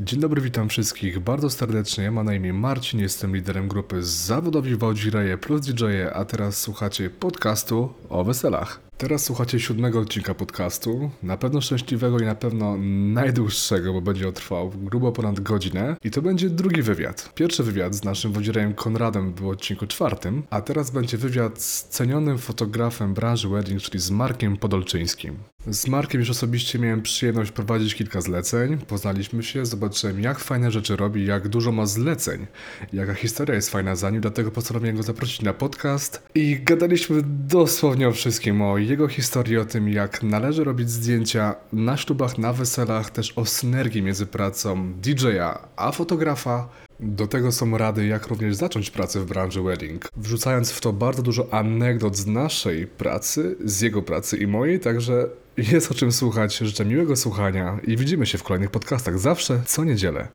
[0.00, 2.10] Dzień dobry, witam wszystkich bardzo serdecznie.
[2.10, 7.92] Mam na imię Marcin, jestem liderem grupy Zawodowi Wałdzireje plus DJ, a teraz słuchacie podcastu
[8.08, 8.80] o weselach.
[9.04, 12.76] Teraz słuchacie siódmego odcinka podcastu, na pewno szczęśliwego i na pewno
[13.12, 15.96] najdłuższego, bo będzie on trwał grubo ponad godzinę.
[16.04, 17.34] I to będzie drugi wywiad.
[17.34, 22.38] Pierwszy wywiad z naszym wodzirejem Konradem był odcinku czwartym, a teraz będzie wywiad z cenionym
[22.38, 25.36] fotografem branży wedding, czyli z Markiem Podolczyńskim.
[25.70, 30.96] Z Markiem już osobiście miałem przyjemność prowadzić kilka zleceń, poznaliśmy się, zobaczyłem jak fajne rzeczy
[30.96, 32.46] robi, jak dużo ma zleceń,
[32.92, 38.08] jaka historia jest fajna za nim, dlatego postanowiłem go zaprosić na podcast i gadaliśmy dosłownie
[38.08, 43.10] o wszystkim, o jego historii, o tym jak należy robić zdjęcia na ślubach, na weselach,
[43.10, 46.68] też o synergii między pracą DJ-a a fotografa,
[47.00, 51.22] do tego są rady, jak również zacząć pracę w branży wedding, wrzucając w to bardzo
[51.22, 55.26] dużo anegdot z naszej pracy, z jego pracy i mojej, także
[55.56, 56.58] jest o czym słuchać.
[56.58, 60.28] Życzę miłego słuchania i widzimy się w kolejnych podcastach zawsze co niedzielę.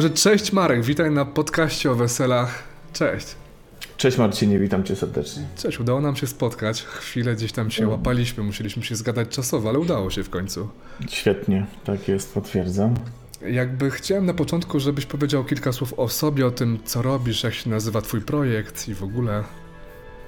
[0.00, 2.62] Także cześć Marek, witaj na podcaście o weselach.
[2.92, 3.26] Cześć.
[3.96, 5.42] Cześć Marcinie, witam cię serdecznie.
[5.56, 6.82] Cześć, udało nam się spotkać.
[6.82, 10.68] Chwilę gdzieś tam się łapaliśmy, musieliśmy się zgadać czasowo, ale udało się w końcu.
[11.08, 12.94] Świetnie, tak jest, potwierdzam.
[13.50, 17.54] Jakby chciałem na początku, żebyś powiedział kilka słów o sobie, o tym, co robisz, jak
[17.54, 19.44] się nazywa twój projekt i w ogóle.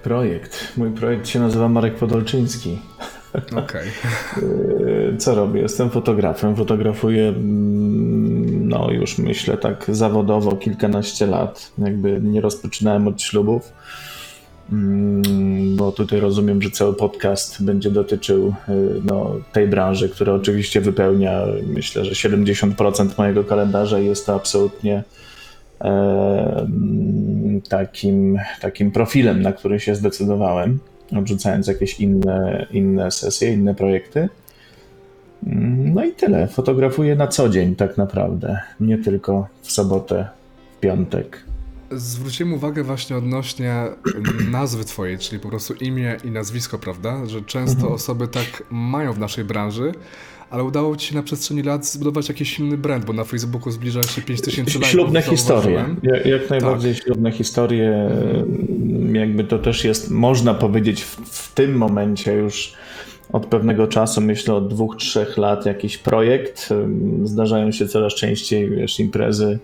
[0.03, 0.73] Projekt.
[0.77, 2.78] Mój projekt się nazywa Marek Podolczyński.
[3.34, 3.62] Okej.
[3.62, 5.19] Okay.
[5.19, 5.61] Co robię?
[5.61, 6.56] Jestem fotografem.
[6.56, 8.41] Fotografuję, mm,
[8.73, 11.73] no już myślę tak zawodowo kilkanaście lat.
[11.78, 13.73] Jakby nie rozpoczynałem od ślubów,
[14.73, 18.73] mm, bo tutaj rozumiem, że cały podcast będzie dotyczył y,
[19.05, 25.05] no, tej branży, która oczywiście wypełnia myślę, że 70% mojego kalendarza i jest to absolutnie
[25.81, 26.66] e,
[27.69, 30.78] takim, takim profilem, na który się zdecydowałem
[31.19, 34.28] odrzucając jakieś inne, inne sesje, inne projekty.
[35.94, 36.48] No i tyle.
[36.48, 38.60] Fotografuję na co dzień, tak naprawdę.
[38.80, 40.28] Nie tylko w sobotę,
[40.76, 41.44] w piątek.
[41.91, 43.84] Zwróciłem uwagę właśnie odnośnie
[44.50, 47.26] nazwy twojej, czyli po prostu imię i nazwisko, prawda?
[47.26, 47.94] Że często mhm.
[47.94, 49.92] osoby tak mają w naszej branży,
[50.50, 54.02] ale udało ci się na przestrzeni lat zbudować jakiś inny brand, bo na Facebooku zbliża
[54.02, 54.86] się 5000 lajków.
[54.91, 55.84] Ślubne historie.
[56.02, 57.04] Jak, jak najbardziej tak.
[57.04, 58.10] ślubne historie.
[58.10, 59.14] Mhm.
[59.14, 62.75] Jakby to też jest, można powiedzieć, w, w tym momencie już
[63.33, 66.69] od pewnego czasu, myślę od dwóch, trzech lat, jakiś projekt.
[67.25, 69.59] Zdarzają się coraz częściej wiesz, imprezy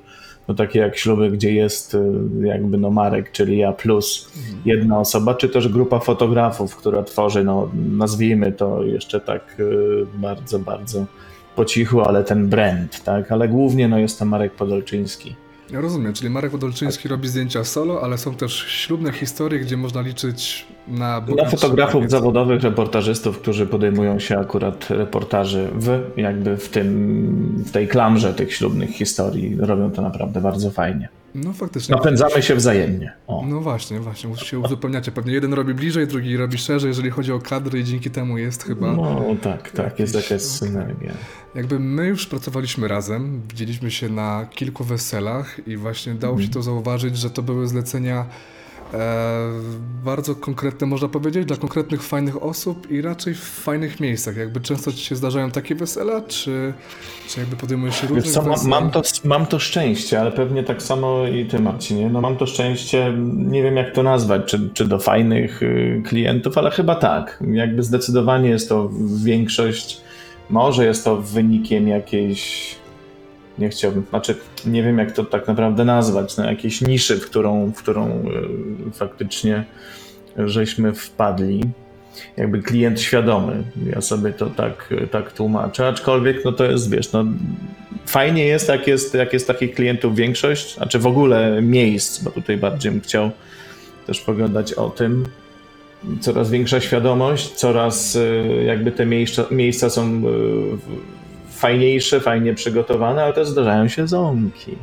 [0.48, 2.00] no takie jak śluby, gdzie jest y,
[2.42, 4.32] jakby no Marek, czyli ja plus
[4.64, 10.58] jedna osoba, czy też grupa fotografów, która tworzy, no nazwijmy to jeszcze tak y, bardzo,
[10.58, 11.06] bardzo
[11.56, 15.34] po cichu, ale ten brand, tak, ale głównie no jest to Marek Podolczyński.
[15.72, 20.00] Ja rozumiem, czyli Marek Podolczyński robi zdjęcia solo, ale są też ślubne historie, gdzie można
[20.00, 21.20] liczyć na...
[21.20, 27.88] Dla fotografów zawodowych, reportażystów, którzy podejmują się akurat reportaży w jakby w tym, w tej
[27.88, 29.56] klamrze tych ślubnych historii.
[29.60, 31.08] Robią to naprawdę bardzo fajnie.
[31.34, 31.94] No faktycznie.
[31.96, 33.12] Napędzamy się wzajemnie.
[33.26, 33.44] O.
[33.48, 35.12] No właśnie, właśnie, się uzupełniacie.
[35.12, 38.64] Pewnie jeden robi bliżej, drugi robi szerzej, jeżeli chodzi o kadry i dzięki temu jest
[38.64, 38.92] chyba...
[38.92, 41.12] No tak, tak, jest jakaś synergia.
[41.54, 46.52] Jakby my już pracowaliśmy razem, widzieliśmy się na kilku weselach i właśnie dało się mhm.
[46.52, 48.26] to zauważyć, że to były zlecenia
[48.94, 49.50] e,
[50.04, 54.36] bardzo konkretne, można powiedzieć, dla konkretnych, fajnych osób i raczej w fajnych miejscach.
[54.36, 56.72] Jakby często ci się zdarzają takie wesela, czy,
[57.28, 61.26] czy jakby podejmujesz się różnych co, mam, to, mam to szczęście, ale pewnie tak samo
[61.26, 62.10] i ty Marcinie.
[62.10, 66.58] No mam to szczęście, nie wiem jak to nazwać, czy, czy do fajnych y, klientów,
[66.58, 67.44] ale chyba tak.
[67.52, 68.90] Jakby zdecydowanie jest to
[69.24, 70.07] większość,
[70.50, 72.74] może jest to wynikiem jakiejś
[73.58, 74.34] nie chciałbym, znaczy
[74.66, 78.92] nie wiem jak to tak naprawdę nazwać, no jakieś niszy, w którą, w którą e,
[78.92, 79.64] faktycznie
[80.46, 81.60] żeśmy wpadli.
[82.36, 83.62] Jakby klient świadomy,
[83.94, 87.24] ja sobie to tak, tak tłumaczę, aczkolwiek no to jest, wiesz, no
[88.06, 92.56] fajnie jest jak, jest, jak jest takich klientów większość, znaczy w ogóle miejsc, bo tutaj
[92.56, 93.30] bardziej bym chciał
[94.06, 95.24] też pogadać o tym,
[96.20, 100.20] coraz większa świadomość, coraz e, jakby te miejsca, miejsca są e,
[101.50, 104.76] fajniejsze, fajnie przygotowane, ale też zdarzają się ząbki.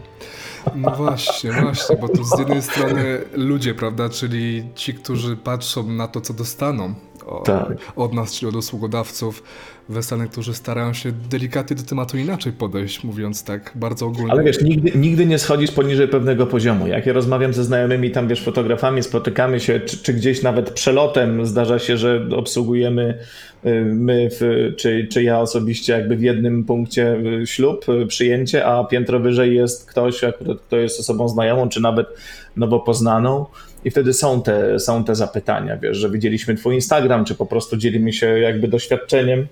[0.75, 6.07] No właśnie, właśnie, bo to z jednej strony ludzie, prawda, czyli ci, którzy patrzą na
[6.07, 6.93] to, co dostaną
[7.25, 7.77] od, tak.
[7.95, 9.43] od nas, czyli od usługodawców,
[9.89, 14.31] weselnych, którzy starają się delikatnie do tematu inaczej podejść, mówiąc tak bardzo ogólnie.
[14.31, 16.87] Ale wiesz, nigdy, nigdy nie schodzisz poniżej pewnego poziomu.
[16.87, 21.45] Jak ja rozmawiam ze znajomymi tam, wiesz, fotografami, spotykamy się, czy, czy gdzieś nawet przelotem
[21.45, 23.19] zdarza się, że obsługujemy
[23.65, 28.65] y, my, w, czy, czy ja osobiście jakby w jednym punkcie y, ślub, y, przyjęcie,
[28.65, 32.07] a piętro wyżej jest ktoś, akurat, kto jest osobą znajomą, czy nawet
[32.55, 33.45] nowo poznaną.
[33.85, 37.77] I wtedy są te, są te zapytania, wiesz, że widzieliśmy twój Instagram, czy po prostu
[37.77, 39.47] dzielimy się jakby doświadczeniem.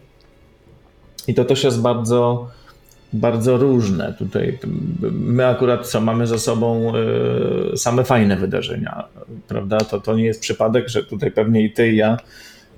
[1.27, 2.49] I to też jest bardzo,
[3.13, 4.13] bardzo różne.
[4.19, 4.59] Tutaj
[5.11, 6.93] my akurat co mamy za sobą
[7.73, 9.03] y, same fajne wydarzenia,
[9.47, 9.77] prawda?
[9.77, 12.17] To, to nie jest przypadek, że tutaj pewnie i ty i ja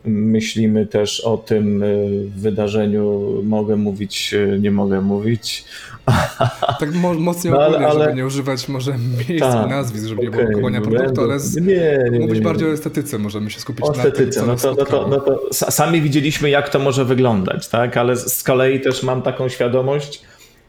[0.08, 2.08] myślimy też o tym y,
[2.38, 5.66] wydarzeniu, mogę mówić, y, nie mogę mówić.
[6.80, 8.92] Tak mo mocniej No, ogólnie, ale- żeby nie używać może
[9.30, 11.56] miejsc Tak, i nazwisk, żeby nie okej, było kupowania no produktu, ale z...
[11.56, 12.42] nie, nie, nie, mówić nie.
[12.42, 15.08] bardziej o estetyce, możemy się skupić O na tym, estetyce, co no to, no, to,
[15.08, 17.98] no to sa- sami widzieliśmy, jak to może wyglądać, tak?
[17.98, 20.22] Ale z kolei też mam taką świadomość,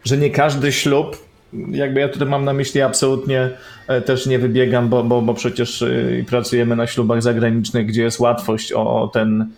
[0.04, 3.50] że nie każdy ślub, jakby ja tutaj mam na myśli absolutnie
[3.88, 5.88] e, też nie wybiegam, bo, bo, bo przecież e,
[6.28, 9.50] pracujemy na ślubach zagranicznych, gdzie jest łatwość o, ten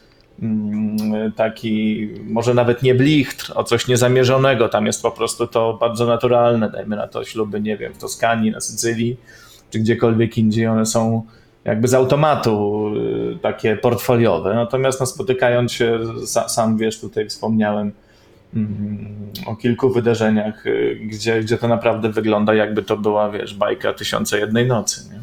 [0.43, 6.06] mm, taki, może nawet nie blichtr, o coś niezamierzonego, tam jest po prostu to bardzo
[6.06, 9.17] naturalne, dajmy na to śluby, nie wiem, w Toskanii, na Sycylii,
[9.70, 11.23] czy gdziekolwiek indziej, one są
[11.64, 12.88] jakby z automatu
[13.35, 14.55] y, takie portfoliowe.
[14.55, 17.93] Natomiast no, spotykając się, sa, sam wiesz, tutaj wspomniałem
[19.46, 24.38] o kilku wydarzeniach, y, gdzie, gdzie to naprawdę wygląda jakby to była, wiesz, bajka tysiące
[24.38, 25.00] jednej nocy.
[25.12, 25.18] Nie?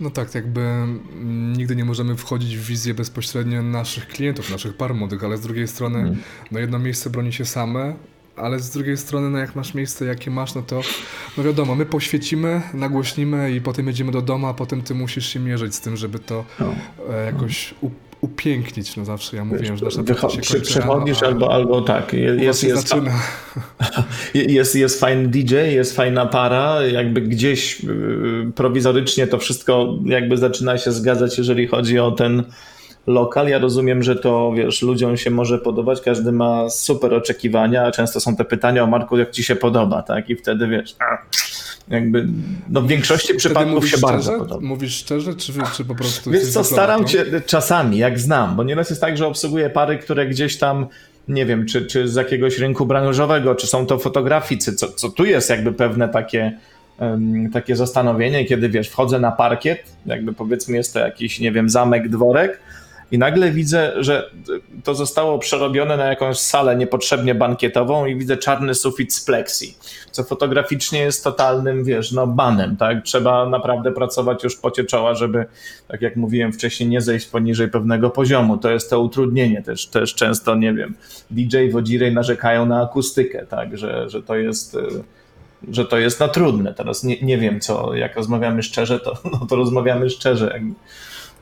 [0.00, 4.94] No tak, jakby mm, nigdy nie możemy wchodzić w wizję bezpośrednio naszych klientów, naszych par
[4.94, 6.18] młodych, ale z drugiej strony Mhm.
[6.50, 7.94] no jedno miejsce broni się same,
[8.36, 10.80] ale z drugiej strony no jak masz miejsce, jakie masz, no to
[11.38, 15.40] no wiadomo, my poświecimy, nagłośnimy i potem jedziemy do domu, a potem ty musisz się
[15.40, 16.74] mierzyć z tym, żeby to No.
[17.14, 17.90] e, jakoś u,
[18.20, 21.80] upięknić, no zawsze ja mówiłem, że nasza Wycho- się przy, kończy przechodzisz rano, albo, albo
[21.80, 23.12] tak, jest, jest, zaczyna.
[24.34, 30.78] jest, jest fajny DJ, jest fajna para, jakby gdzieś yy, prowizorycznie to wszystko jakby zaczyna
[30.78, 32.44] się zgadzać, jeżeli chodzi o ten
[33.06, 33.48] lokal.
[33.48, 38.20] Ja rozumiem, że to wiesz, ludziom się może podobać, każdy ma super oczekiwania, a często
[38.20, 40.30] są te pytania o Marku, jak ci się podoba, tak?
[40.30, 41.18] I wtedy wiesz, a,
[41.90, 42.26] jakby
[42.68, 44.38] no w większości przypadków się bardzo szczerze?
[44.38, 44.66] podoba.
[44.66, 46.30] Mówisz szczerze, czy, czy po prostu...
[46.30, 50.26] Wiesz co, staram się czasami, jak znam, bo nieraz jest tak, że obsługuję pary, które
[50.26, 50.86] gdzieś tam,
[51.28, 55.24] nie wiem, czy, czy z jakiegoś rynku branżowego, czy są to fotograficy, co, co tu
[55.24, 56.58] jest jakby pewne takie,
[56.98, 61.70] em, takie zastanowienie, kiedy wiesz, wchodzę na parkiet, jakby powiedzmy jest to jakiś, nie wiem,
[61.70, 62.60] zamek, dworek
[63.10, 64.30] i nagle widzę, że
[64.84, 69.76] to zostało przerobione na jakąś salę niepotrzebnie bankietową i widzę czarny sufit z plexi,
[70.10, 73.04] co fotograficznie jest totalnym, wiesz, no banem, tak?
[73.04, 75.44] Trzeba naprawdę pracować już pocie czoła, żeby,
[75.88, 78.58] tak jak mówiłem wcześniej, nie zejść poniżej pewnego poziomu.
[78.58, 80.94] To jest to utrudnienie też, też często, nie wiem,
[81.30, 83.78] DJ, wodzirej narzekają na akustykę, tak?
[83.78, 84.74] Że, że to jest...
[84.74, 84.80] y,
[85.70, 86.74] Że to jest no trudne.
[86.74, 90.60] Teraz nie, nie wiem, co, jak rozmawiamy szczerze, to, no, to rozmawiamy szczerze.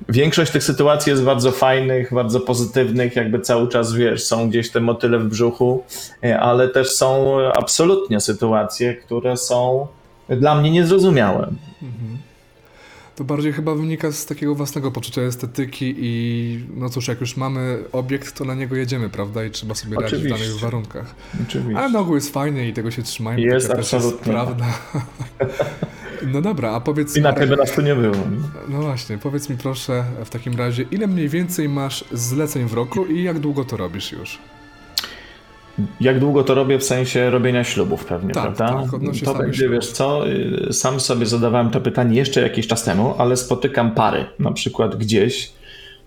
[0.09, 4.81] Większość tych sytuacji jest bardzo fajnych, bardzo pozytywnych, jakby cały czas wiesz, są gdzieś te
[4.81, 5.85] motyle w brzuchu,
[6.25, 9.87] e, ale też są absolutnie sytuacje, które są
[10.29, 11.51] dla mnie niezrozumiałe.
[13.19, 17.85] To bardziej chyba wynika z takiego własnego poczucia estetyki i no cóż, jak już mamy
[17.93, 19.45] obiekt, to na niego jedziemy, prawda?
[19.45, 20.45] I trzeba sobie radzić w Oczywiście.
[20.45, 21.15] danych warunkach.
[21.49, 21.79] Oczywiście.
[21.79, 23.43] Ale na ogół jest fajnie i tego się trzymajmy.
[23.43, 24.33] Jest, absolutnie.
[24.33, 24.67] prawda.
[26.27, 28.17] No dobra, a powiedz Inaczej Marek, by nas tu nie było.
[28.69, 33.07] No właśnie, powiedz mi proszę w takim razie, ile mniej więcej masz zleceń w roku
[33.07, 34.39] i jak długo to robisz już?
[36.01, 38.81] Jak długo to robię w sensie robienia ślubów pewnie, Tak, prawda?
[38.83, 39.73] tak, to będzie, ślubów.
[39.73, 44.25] wiesz co, y, sam sobie zadawałem to pytanie jeszcze jakiś czas temu, ale spotykam pary,
[44.39, 45.53] na przykład gdzieś,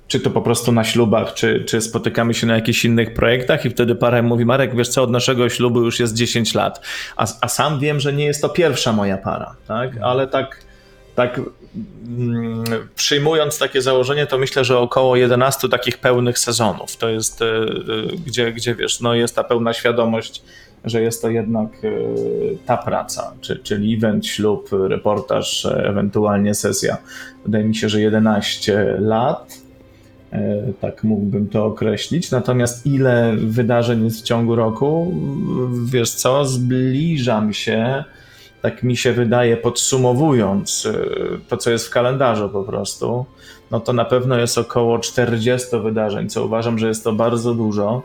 [0.08, 3.70] czy to po prostu na ślubach, czy, czy spotykamy się na jakichś innych projektach i
[3.70, 6.82] wtedy para mówi, Marek, wiesz co, od naszego ślubu już jest 10 lat,
[7.18, 9.92] a, a sam wiem, że nie jest to pierwsza moja para, tak?
[10.04, 10.64] Ale tak,
[11.16, 11.42] tak
[12.96, 16.98] przyjmując takie założenie, to myślę, że około 11 takich pełnych sezonów.
[16.98, 20.44] To jest, y, y, gdzie, gdzie wiesz, no jest ta pełna świadomość,
[20.86, 26.98] że jest to jednak y, ta praca, czy, czyli event, ślub, reportaż, e, ewentualnie sesja.
[27.46, 29.54] Wydaje mi się, że 11 lat.
[30.32, 32.32] e, Tak mógłbym to określić.
[32.32, 35.14] Natomiast ile wydarzeń jest w ciągu roku?
[35.86, 38.04] Wiesz co, zbliżam się
[38.62, 43.26] tak mi się wydaje, podsumowując y, to, co jest w kalendarzu po prostu,
[43.72, 48.04] no to na pewno jest około 40 wydarzeń, co uważam, że jest to bardzo dużo.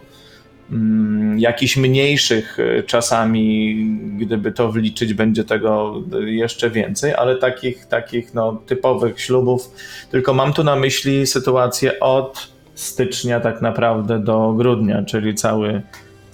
[0.71, 3.77] Mm, Jakichś mniejszych y, czasami,
[4.19, 9.71] gdyby to wliczyć, będzie tego y, jeszcze więcej, ale takich, takich no, typowych ślubów,
[10.11, 15.83] tylko mam tu na myśli sytuację od stycznia tak naprawdę do grudnia, czyli cały,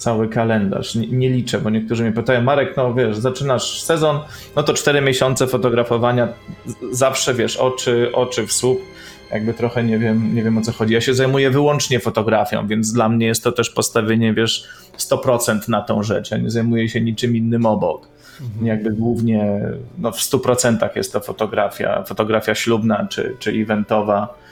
[0.03, 0.95] cały kalendarz.
[0.95, 4.19] Nie, nie, liczę, bo niektórzy mnie pytają, Marek, no wiesz, zaczynasz sezon,
[4.55, 6.27] no to cztery miesiące fotografowania,
[6.91, 8.81] zawsze wiesz, oczy, oczy w słup,
[9.31, 10.93] jakby trochę nie wiem, nie wiem o co chodzi.
[10.93, 14.67] Ja się zajmuję wyłącznie fotografią, więc dla mnie jest to też postawienie, wiesz,
[14.97, 16.31] 100% na tą rzecz.
[16.31, 18.07] Ja nie zajmuję się niczym innym obok.
[18.41, 18.67] Mhm.
[18.67, 19.61] Jakby głównie
[19.97, 24.42] no w 100% jest to fotografia, fotografia ślubna czy, czy eventowa.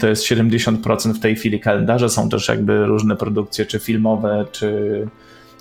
[0.00, 2.08] To jest 70% w tej chwili kalendarza.
[2.08, 5.08] Są też jakby różne produkcje, czy filmowe, czy,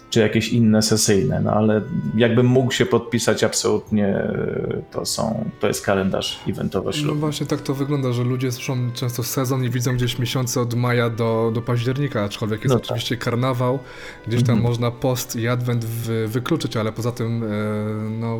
[0.10, 1.82] czy jakieś inne sesyjne, no ale
[2.15, 4.27] jakbym mógł się podpisać absolutnie,
[4.91, 7.13] to są, to jest kalendarz eventowy ślubny.
[7.13, 10.74] No właśnie tak to wygląda, że ludzie słyszą często sezon i widzą gdzieś miesiące od
[10.74, 12.86] maja do, do października, aczkolwiek jest no tak.
[12.86, 13.79] oczywiście karnawał,
[14.27, 14.72] gdzieś tam mhm.
[14.72, 17.48] można post i adwent wy, wykluczyć, ale poza tym e,
[18.10, 18.39] no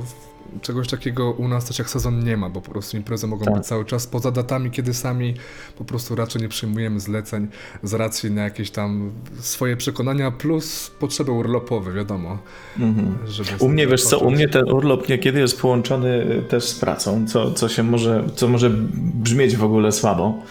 [0.62, 3.54] czegoś takiego u nas też jak sezon nie ma, bo po prostu imprezy mogą tak.
[3.54, 5.34] być cały czas poza datami, kiedy sami
[5.78, 7.48] po prostu raczej nie przyjmujemy zleceń
[7.84, 12.38] z racji na jakieś tam swoje przekonania plus potrzeby urlopowe, wiadomo.
[12.80, 13.18] Mhm.
[13.60, 17.52] u mnie, wiesz co, u mnie ten urlop niekiedy jest połączony też z pracą, co,
[17.52, 20.44] co się może, co może brzmieć w ogóle słabo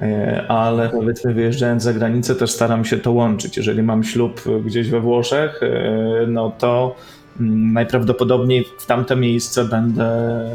[0.00, 3.56] e, ale powiedzmy wyjeżdżając za granicę też staram się to łączyć.
[3.56, 6.96] Jeżeli mam ślub gdzieś we Włoszech, e, no to
[7.40, 10.50] najprawdopodobniej w tamte miejsce będę,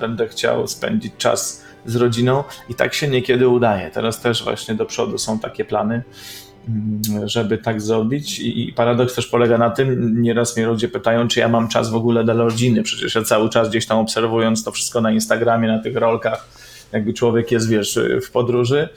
[0.00, 3.90] będę chciał spędzić czas z rodziną i tak się niekiedy udaje.
[3.90, 6.02] Teraz też właśnie do przodu są takie plany,
[6.68, 11.40] mm, żeby tak zrobić i paradoks też polega na tym, nieraz mnie ludzie pytają, czy
[11.40, 14.72] ja mam czas w ogóle dla rodziny, przecież ja cały czas gdzieś tam obserwując to
[14.72, 16.48] wszystko na Instagramie, na tych rolkach,
[16.92, 18.88] jakby człowiek jest, wiesz, w podróży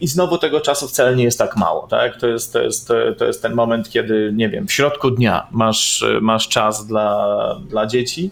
[0.00, 2.20] i znowu tego czasu wcale nie jest tak mało, tak?
[2.20, 2.88] To jest, to jest,
[3.18, 7.86] to jest ten moment, kiedy, nie wiem, w środku dnia masz, masz czas dla, dla
[7.86, 8.30] dzieci,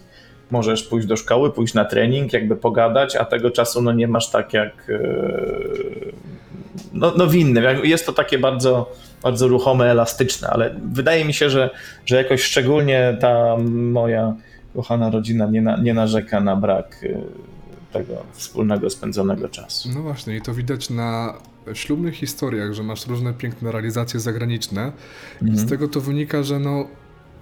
[0.51, 4.29] możesz pójść do szkoły, pójść na trening, jakby pogadać, a tego czasu no nie masz
[4.29, 6.23] tak jak e,
[6.93, 7.63] no, no w innym.
[7.83, 8.91] Jest to takie bardzo,
[9.23, 11.69] bardzo ruchome, elastyczne, ale wydaje mi się, że,
[12.05, 14.33] że jakoś szczególnie ta moja
[14.75, 17.52] kochana rodzina nie, na, nie narzeka na brak e,
[17.93, 19.89] tego wspólnego spędzonego czasu.
[19.93, 21.33] No właśnie, i to widać na
[21.73, 25.53] ślubnych historiach, że masz różne piękne realizacje zagraniczne mhm.
[25.53, 25.69] i z mhm.
[25.69, 26.87] tego to wynika, że no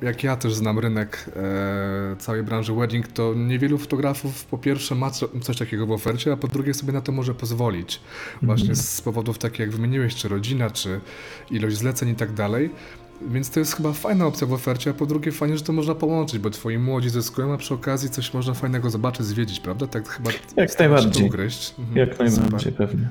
[0.02, 5.12] jak ja też znam rynek e, całej branży wedding, to niewielu fotografów po pierwsze ma
[5.42, 8.02] coś takiego w ofercie, a po drugie sobie na to może pozwolić.
[8.42, 8.76] Właśnie mm.
[8.76, 11.02] z powodów takich jak wymieniłeś, czy rodzina, czy
[11.52, 12.70] ilość zleceń i tak dalej.
[13.28, 15.96] Więc to jest chyba fajna opcja w ofercie, a po drugie fajnie, że to można
[15.96, 19.88] połączyć, bo twoi młodzi zyskują, a przy okazji coś można fajnego zobaczyć, zwiedzić, prawda?
[19.88, 21.28] Tak chyba Jak najbardziej.
[21.28, 21.74] ugryźć.
[21.80, 21.98] Mhm.
[21.98, 22.88] Jak najbardziej, Super.
[22.88, 23.10] pewnie.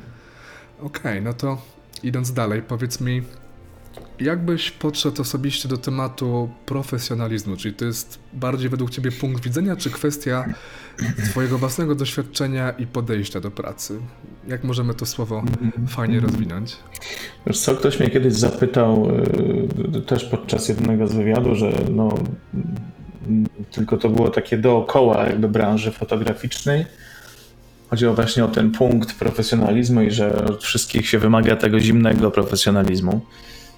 [0.83, 1.59] Okej, okay, no to
[2.03, 3.23] idąc dalej, powiedz mi,
[4.21, 7.57] jak byś podszedł osobiście do tematu profesjonalizmu?
[7.57, 10.45] Czyli to jest bardziej według Ciebie punkt widzenia, czy kwestia
[11.31, 14.01] Twojego własnego doświadczenia i podejścia do pracy?
[14.49, 15.43] Jak możemy to słowo
[15.89, 16.77] fajnie rozwinąć?
[17.47, 19.11] Wiesz co, ktoś mnie kiedyś zapytał
[19.97, 22.15] y, też podczas jednego z wywiadu, że no,
[23.73, 26.85] tylko to było takie dookoła jakby branży fotograficznej.
[27.91, 33.21] Chodziło właśnie o ten punkt profesjonalizmu i że od wszystkich się wymaga tego zimnego profesjonalizmu.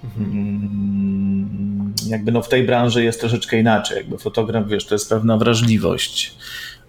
[0.05, 1.93] Mhm.
[2.07, 3.97] Jakby no w tej branży jest troszeczkę inaczej.
[3.97, 6.37] Jakby fotograf, wiesz, to jest pewna wrażliwość.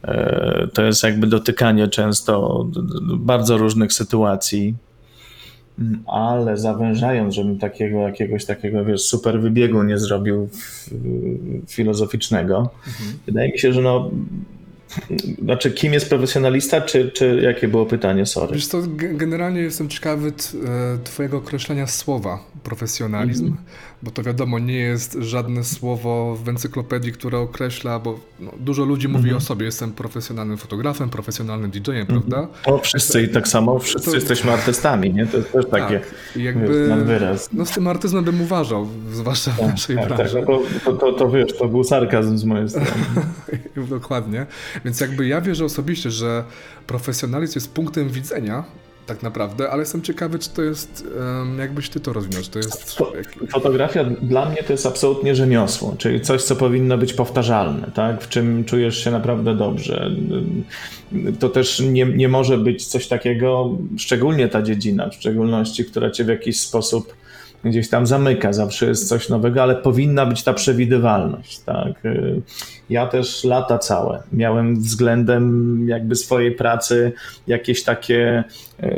[0.04, 2.66] E, to jest jakby dotykanie często
[3.18, 4.76] bardzo różnych sytuacji,
[6.08, 10.50] ale zawężając, żebym takiego jakiegoś takiego, wiesz, super wybiegu nie zrobił
[11.68, 13.20] filozoficznego, mhm.
[13.26, 14.12] wydaje mi się, że no
[15.44, 18.26] znaczy, kim jest profesjonalista, czy, czy jakie było pytanie?
[18.26, 18.54] Sorry.
[18.54, 20.34] Wiesz to generalnie jestem ciekawy e,
[21.04, 23.93] twojego określenia słowa profesjonalizm, mm -hmm.
[24.04, 29.08] Bo to wiadomo, nie jest żadne słowo w encyklopedii, które określa, bo no, dużo ludzi
[29.08, 29.38] mówi -hmm.
[29.38, 32.48] o sobie, jestem profesjonalnym fotografem, profesjonalnym DJ-em, prawda?
[32.66, 34.16] O, wszyscy i tak samo, wszyscy to...
[34.16, 35.26] jesteśmy artystami, nie?
[35.26, 37.50] To jest też takie tak, jakby, wyraz.
[37.54, 40.40] No z tym artyzmem bym uważał, zwłaszcza w tak, naszej tak, branży.
[40.40, 42.92] Tak, no to, to, to, wiesz, to był sarkazm z mojej strony.
[43.90, 44.46] Dokładnie.
[44.86, 46.44] Więc jakby ja wierzę osobiście, że
[46.88, 48.64] profesjonalizm jest punktem widzenia
[49.06, 51.08] tak naprawdę, ale jestem ciekawy, czy to jest,
[51.58, 53.00] jakbyś ty to rozwinął, to jest...
[53.52, 58.22] Fotografia dla mnie to jest absolutnie rzemiosło, czyli coś, co powinno być powtarzalne, tak?
[58.22, 60.12] w czym czujesz się naprawdę dobrze.
[61.40, 66.24] To też nie, nie może być coś takiego, szczególnie ta dziedzina, w szczególności, która cię
[66.24, 67.14] w jakiś sposób
[67.64, 71.60] gdzieś tam zamyka, zawsze jest coś nowego, ale powinna być ta przewidywalność.
[71.60, 72.04] Tak?
[72.90, 77.12] Ja też lata całe miałem względem jakby swojej pracy
[77.48, 78.44] jakieś takie,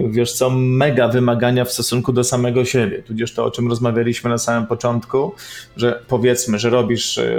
[0.10, 3.04] wiesz co, mega wymagania w stosunku do samego siebie.
[3.04, 5.32] Tudzież to, o czym rozmawialiśmy na samym początku,
[5.78, 7.34] że powiedzmy, że robisz, e,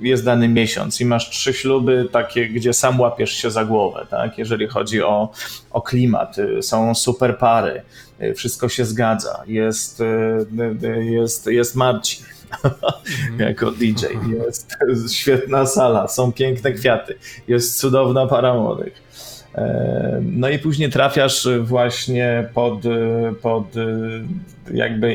[0.00, 4.38] jest dany miesiąc i masz trzy śluby takie, gdzie sam łapiesz się za głowę, tak?
[4.38, 5.32] jeżeli chodzi o,
[5.70, 7.82] o klimat, są super pary, y,
[8.36, 9.42] wszystko się zgadza.
[9.46, 10.04] Jest, y,
[10.86, 12.24] y, jest, jest Marcin
[13.38, 14.66] jako DJ, jest
[15.12, 19.02] świetna sala, są piękne kwiaty, jest cudowna para młodych.
[19.54, 22.82] E, No i później trafiasz właśnie pod,
[23.42, 23.64] pod
[24.74, 25.14] jakby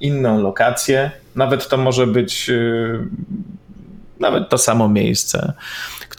[0.00, 1.10] inną lokację.
[1.34, 2.50] Nawet to może być
[4.20, 5.52] nawet to samo miejsce,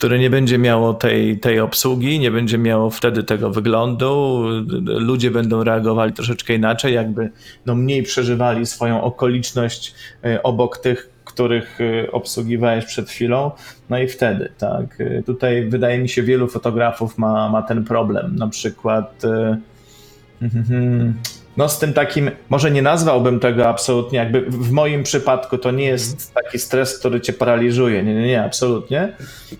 [0.00, 4.42] które nie będzie miało tej, tej obsługi, nie będzie miało wtedy tego wyglądu.
[4.84, 7.30] Ludzie będą reagowali troszeczkę inaczej, jakby
[7.66, 13.50] no mniej przeżywali swoją okoliczność e, obok tych, których e, obsługiwałeś przed chwilą.
[13.90, 15.00] No i wtedy, tak.
[15.00, 18.36] E, Tutaj wydaje mi się, wielu fotografów ma, ma ten problem.
[18.36, 19.22] Na przykład.
[20.42, 21.14] mhm,
[21.60, 25.84] no z tym takim, może nie nazwałbym tego absolutnie, jakby w moim przypadku to nie
[25.84, 29.12] jest taki stres, który cię paraliżuje, nie, nie, nie, absolutnie,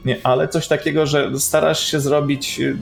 [0.05, 2.77] nie, ale coś takiego, że starasz się zrobić, y,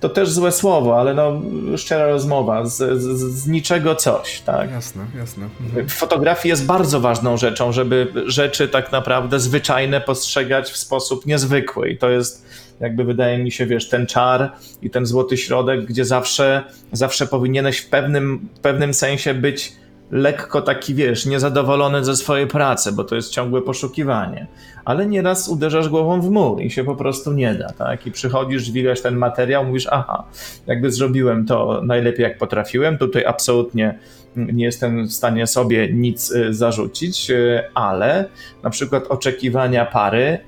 [0.00, 1.42] to też złe słowo, ale no
[1.76, 4.70] szczera rozmowa, z, z, z niczego coś, tak.
[4.70, 5.48] Jasne, jasne.
[5.60, 5.88] Mhm.
[5.88, 11.90] W fotografii jest bardzo ważną rzeczą, żeby rzeczy tak naprawdę zwyczajne postrzegać w sposób niezwykły
[11.90, 12.46] i to jest
[12.82, 16.62] jakby wydaje mi się, wiesz, ten czar i ten złoty środek, gdzie zawsze,
[16.92, 19.72] zawsze powinieneś w pewnym, w pewnym sensie być
[20.10, 24.46] lekko taki, wiesz, niezadowolony ze swojej pracy, bo to jest ciągłe poszukiwanie.
[24.84, 28.06] Ale nieraz uderzasz głową w mur i się po prostu nie da, tak?
[28.06, 30.24] I przychodzisz, dźwigasz ten materiał, mówisz, aha,
[30.66, 33.98] jakby zrobiłem to najlepiej jak potrafiłem, tutaj absolutnie
[34.36, 38.28] nie jestem w stanie sobie nic y, zarzucić, y, ale
[38.62, 40.38] na przykład oczekiwania pary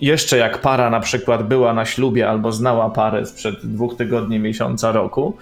[0.00, 4.92] jeszcze jak para na przykład była na ślubie albo znała parę sprzed dwóch tygodni, miesiąca,
[4.92, 5.36] roku,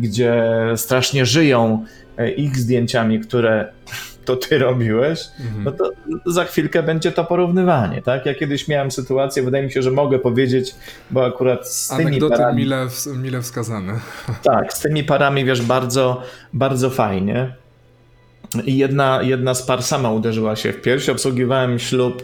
[0.00, 0.42] gdzie
[0.76, 1.84] strasznie żyją
[2.18, 3.68] e, ich zdjęciami, które
[4.24, 5.20] to ty robiłeś,
[5.64, 5.90] no to
[6.26, 8.26] za chwilkę będzie to porównywanie, tak?
[8.26, 10.74] Ja kiedyś miałem sytuację, wydaje mi się, że mogę powiedzieć,
[11.10, 12.62] bo akurat z tymi Anegdoty parami...
[12.62, 13.92] mile, mile wskazane.
[14.42, 16.22] Tak, z tymi parami, wiesz, bardzo,
[16.52, 17.54] bardzo fajnie.
[18.64, 21.08] I jedna, jedna z par sama uderzyła się w pierś.
[21.08, 22.22] Obsługiwałem ślub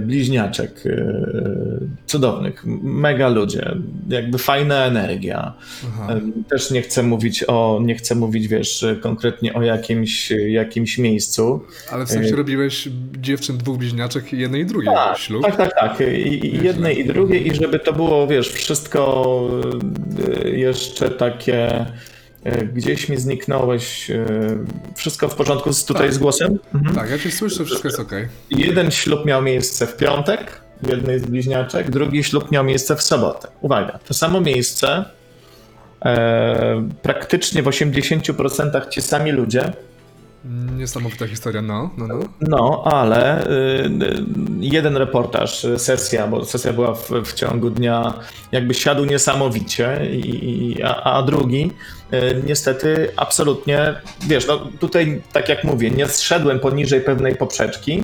[0.00, 1.14] bliźniaczek e,
[2.06, 3.76] cudownych, mega ludzie,
[4.08, 5.52] jakby fajna energia.
[5.88, 6.14] Aha.
[6.14, 11.60] E, Też nie chcę mówić o, nie chcę mówić, wiesz, konkretnie o jakimś, jakimś miejscu.
[11.92, 12.88] Ale w sensie robiłeś
[13.20, 15.42] dziewczyn dwóch bliźniaczek, jednej i drugiej Tak, ślub.
[15.42, 16.00] tak, tak, tak.
[16.14, 19.50] I, jednej i drugiej i żeby to było, wiesz, wszystko
[20.44, 21.86] e, jeszcze takie e,
[22.74, 24.26] gdzieś mi zniknąłeś, e,
[24.94, 26.14] wszystko w porządku z, tutaj Tak.
[26.14, 26.58] z głosem?
[26.74, 26.96] Mhm.
[26.96, 28.28] Tak, ja cię słyszę, wszystko jest okej.
[28.50, 33.02] Jeden ślub miał miejsce w piątek, w jednej z bliźniaczek, drugi ślub miał miejsce w
[33.02, 33.48] sobotę.
[33.60, 35.04] Uwaga, to samo miejsce,
[36.04, 39.72] e, praktycznie w 80% ci sami ludzie,
[40.76, 42.18] Niesamowita historia, no, no, no.
[42.40, 43.90] No, ale y,
[44.60, 48.14] jeden reportaż, sesja, bo sesja była w, w ciągu dnia,
[48.52, 51.70] jakby siadł niesamowicie, i- a, a drugi
[52.14, 53.94] y, niestety absolutnie,
[54.26, 58.02] wiesz, no tutaj tak jak mówię, nie zszedłem poniżej pewnej poprzeczki,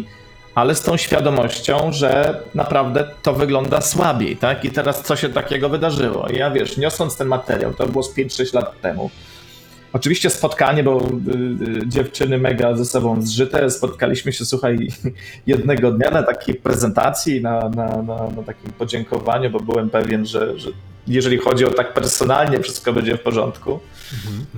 [0.55, 4.65] ale z tą świadomością, że naprawdę to wygląda słabiej, tak?
[4.65, 6.27] I teraz co się takiego wydarzyło?
[6.33, 9.11] Ja wiesz, niosąc ten materiał, to było z 5-6 lat temu,
[9.93, 13.71] Oczywiście spotkanie, bo y, y, dziewczyny mega ze sobą zżyte.
[13.71, 14.89] Spotkaliśmy się, słuchaj,
[15.47, 20.59] jednego dnia na takiej prezentacji, na, na, na, na takim podziękowaniu, bo byłem pewien, że,
[20.59, 20.71] że
[21.07, 23.81] jeżeli chodzi o tak personalnie, wszystko będzie w porządku.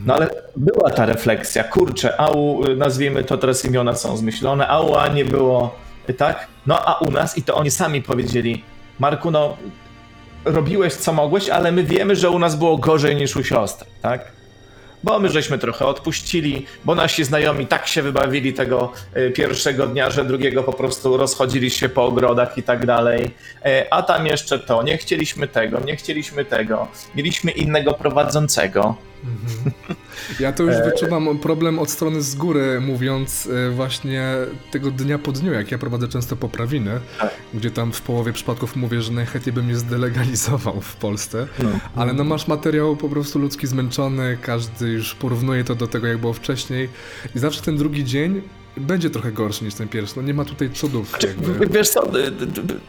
[0.07, 4.81] No ale była ta refleksja, kurczę, a u, nazwijmy to teraz imiona są zmyślone, a
[4.81, 5.77] u Ani było
[6.17, 8.65] tak, no a u nas i to oni sami powiedzieli,
[8.99, 9.57] Marku, no
[10.45, 14.33] robiłeś co mogłeś, ale my wiemy, że u nas było gorzej niż u siostry, tak?
[15.05, 20.11] Bo my żeśmy trochę odpuścili, bo nasi znajomi tak się wybawili tego y, pierwszego dnia,
[20.11, 23.31] że drugiego po prostu rozchodzili się po ogrodach i tak dalej.
[23.65, 28.95] E, A tam jeszcze to, nie chcieliśmy tego, nie chcieliśmy tego, mieliśmy innego prowadzącego.
[30.41, 34.27] Ja to już wyczuwam problem od strony z góry, mówiąc e, właśnie
[34.71, 37.31] tego dnia po dniu, jak ja prowadzę często poprawiny, Tak.
[37.55, 41.69] gdzie tam w połowie przypadków mówię, że najchętniej bym je zdelegalizował w Polsce, No.
[41.97, 46.19] ale no masz materiał po prostu ludzki zmęczony, każdy już porównuje to do tego, jak
[46.19, 46.89] było wcześniej
[47.37, 48.43] i zawsze ten drugi dzień
[48.77, 51.09] będzie trochę gorszy niż ten pierwszy, no nie ma tutaj cudów.
[51.09, 51.35] Znaczy,
[51.71, 52.11] wiesz co,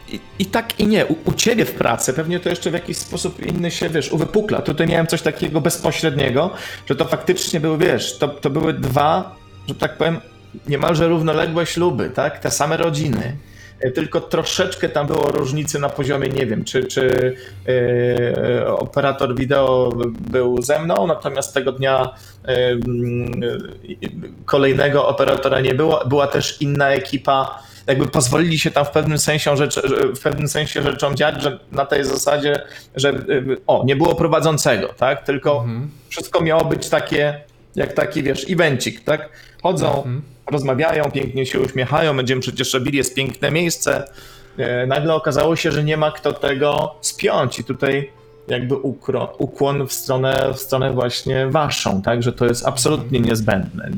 [0.08, 1.06] i, i tak i nie.
[1.06, 4.62] U, u ciebie w pracy pewnie to jeszcze w jakiś sposób inny się, wiesz, uwypukla.
[4.62, 6.50] Tutaj miałem coś takiego bezpośredniego,
[6.86, 9.36] że to faktycznie były, wiesz, to, to były dwa,
[9.68, 10.20] że tak powiem,
[10.68, 12.38] niemalże równoległe śluby, tak?
[12.38, 13.36] Te same rodziny.
[13.84, 17.34] E, Tylko troszeczkę tam było różnicy na poziomie, nie wiem, czy, czy
[17.68, 19.92] e, operator wideo
[20.30, 22.10] był ze mną, natomiast tego dnia
[22.44, 26.04] e, mm, e, kolejnego operatora nie było.
[26.06, 29.80] Była też inna ekipa jakby pozwolili się tam w pewnym sensie, rzecz,
[30.16, 32.62] w pewnym sensie rzeczom dziać, że na tej zasadzie,
[32.96, 33.12] że
[33.66, 35.24] o, nie było prowadzącego, tak?
[35.24, 35.90] Tylko Mhm.
[36.08, 37.40] wszystko miało być takie,
[37.76, 39.28] jak taki, wiesz, evencik, tak?
[39.62, 40.22] Chodzą, Mhm.
[40.50, 44.04] rozmawiają, pięknie się uśmiechają, będziemy przecież robili, jest piękne miejsce.
[44.58, 48.10] E, Nagle okazało się, że nie ma kto tego spiąć i tutaj
[48.48, 53.90] jakby ukro, ukłon w stronę, w stronę właśnie waszą, tak, że to jest absolutnie niezbędne.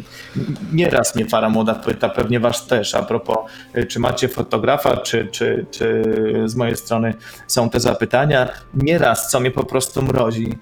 [0.72, 3.36] Nieraz mnie Fara Młoda pyta, pewnie was też, a propos,
[3.76, 6.02] y, czy macie fotografa, czy, czy, czy
[6.46, 7.14] z mojej strony
[7.46, 8.48] są te zapytania.
[8.74, 10.58] Nieraz, co mnie po prostu mrozi,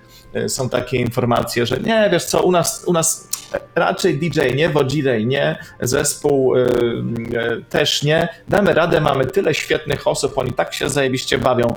[0.49, 3.29] są takie informacje, że nie, wiesz co, u nas, u nas
[3.75, 10.07] raczej DJ nie, Wodzirej nie, zespół y, y, też nie, damy radę, mamy tyle świetnych
[10.07, 11.75] osób, oni tak się zajebiście bawią,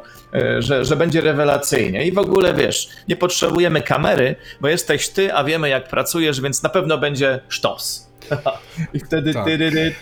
[0.59, 5.43] że, że będzie rewelacyjnie i w ogóle wiesz, nie potrzebujemy kamery, bo jesteś ty, a
[5.43, 8.06] wiemy jak pracujesz, więc na pewno będzie sztos.
[8.93, 9.45] I wtedy Tak.
[9.45, 9.93] ty, ty, ty,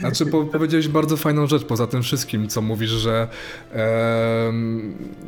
[0.00, 3.28] Znaczy, po, powiedziałeś bardzo fajną rzecz poza tym wszystkim, co mówisz, że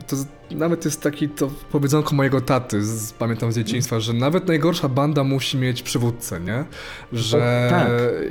[0.06, 0.16] to
[0.50, 5.24] nawet jest taki to powiedzonko mojego taty, z, pamiętam z dzieciństwa, że nawet najgorsza banda
[5.24, 6.64] musi mieć przywódcę, nie?
[7.12, 7.88] Że tak.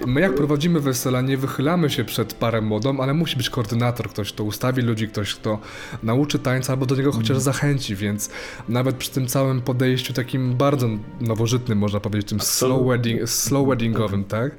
[0.07, 4.33] my jak prowadzimy wesela, nie wychylamy się przed parą młodą, ale musi być koordynator, ktoś,
[4.33, 5.59] kto ustawi ludzi, ktoś, kto
[6.03, 8.29] nauczy tańca albo do niego chociaż zachęci, więc
[8.69, 10.89] nawet przy tym całym podejściu takim bardzo
[11.21, 14.57] nowożytnym, można powiedzieć, tym slow, wedding, slow weddingowym, tak?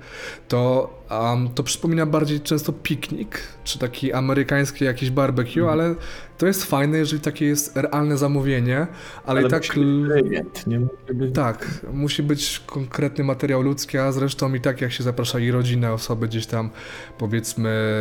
[0.49, 5.95] To, um, to przypomina bardziej często piknik, czy taki amerykański jakiś barbecue, ale
[6.39, 8.87] to jest fajne, jeżeli takie jest realne zamówienie,
[9.27, 9.63] ale, i tak...
[9.63, 11.35] klient, nie musi być...
[11.35, 15.93] Tak, musi być konkretny materiał ludzki, a zresztą i tak jak się zaprasza i rodzinę,
[15.93, 16.71] osoby gdzieś tam
[17.19, 17.95] powiedzmy,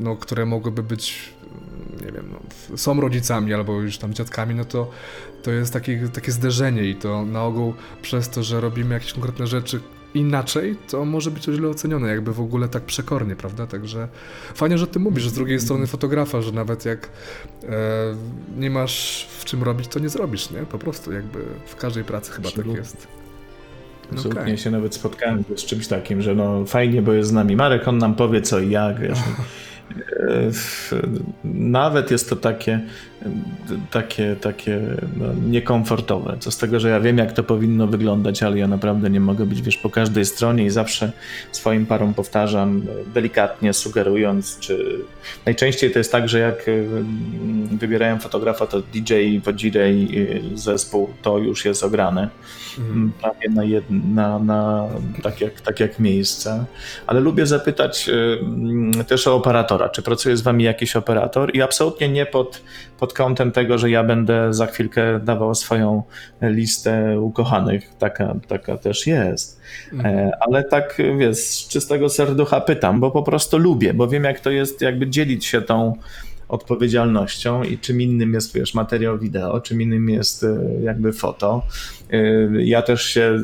[0.00, 1.34] no, które mogłyby być,
[2.06, 4.90] nie wiem, no, są rodzicami albo już tam dziadkami, no to
[5.42, 9.46] to jest takie, takie zderzenie i to na ogół przez to, że robimy jakieś konkretne
[9.46, 9.80] rzeczy
[10.14, 13.66] inaczej, to może być to źle ocenione, jakby w ogóle tak przekornie, prawda?
[13.66, 14.08] Także
[14.54, 17.08] fajnie, że ty mówisz, że z drugiej strony fotografa, że nawet jak
[17.62, 17.68] e,
[18.56, 20.58] nie masz w czym robić, to nie zrobisz, nie?
[20.58, 22.78] Po prostu jakby w każdej pracy chyba tak Absolutnie.
[22.78, 23.08] jest.
[24.12, 24.58] Absolutnie okej.
[24.58, 27.98] się nawet spotkałem z czymś takim, że no fajnie, bo jest z nami Marek, on
[27.98, 29.18] nam powie co i jak, wiesz.
[29.90, 30.50] E,
[31.44, 32.80] Nawet jest to takie,
[33.90, 34.80] takie, takie
[35.16, 36.36] no, niekomfortowe.
[36.40, 39.46] Co z tego, że ja wiem, jak to powinno wyglądać, ale ja naprawdę nie mogę
[39.46, 41.12] być, wiesz, po każdej stronie i zawsze
[41.52, 42.82] swoim parom powtarzam,
[43.14, 44.98] delikatnie sugerując, czy
[45.46, 50.18] najczęściej to jest tak, że jak mm, wybierają fotografa, to DJ, Wodzirej,
[50.54, 52.28] y, zespół, to już jest ograne
[52.78, 53.12] Mhm.
[53.20, 54.88] prawie na, jed, na, na
[55.22, 56.64] tak, jak, tak jak miejsce.
[57.06, 59.88] Ale lubię zapytać y, mm, też o operatora.
[59.88, 61.54] Czy pracuje z wami jakiś operator?
[61.54, 62.62] I absolutnie nie pod,
[62.98, 66.02] pod kątem tego, że ja będę za chwilkę dawał swoją
[66.42, 67.90] listę ukochanych.
[67.98, 69.60] Taka, taka też jest.
[70.04, 74.40] E, Ale tak, wiesz, z czystego serducha pytam, bo po prostu lubię, bo wiem, jak
[74.40, 75.92] to jest, jakby dzielić się tą
[76.48, 81.62] odpowiedzialnością i czym innym jest, wiesz, materiał wideo, czym innym jest e, jakby foto.
[82.12, 82.18] E,
[82.62, 83.38] Ja też się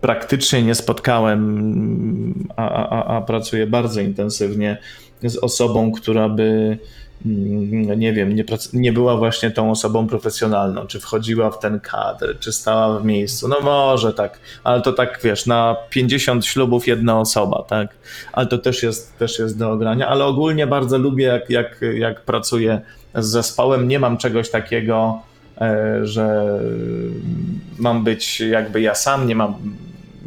[0.00, 4.78] praktycznie nie spotkałem, a, a- a pracuję bardzo intensywnie
[5.22, 6.78] z osobą, która by
[7.26, 12.38] mm, nie wiem, nie, nie była właśnie tą osobą profesjonalną, czy wchodziła w ten kadr,
[12.40, 13.48] czy stała w miejscu.
[13.48, 17.94] No może tak, ale to tak wiesz, na 50 ślubów jedna osoba, tak?
[18.32, 22.20] Ale to też jest, też jest do ogrania, ale ogólnie bardzo lubię, jak, jak, jak
[22.20, 22.80] pracuję
[23.14, 23.88] z zespołem.
[23.88, 25.18] Nie mam czegoś takiego,
[25.60, 26.58] e, że
[27.78, 29.54] mam być jakby ja sam, nie mam,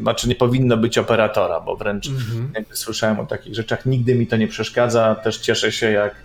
[0.01, 2.51] znaczy nie powinno być operatora, bo wręcz Mhm.
[2.55, 6.15] jakby słyszałem o takich rzeczach, nigdy mi to nie przeszkadza, też cieszę się jak,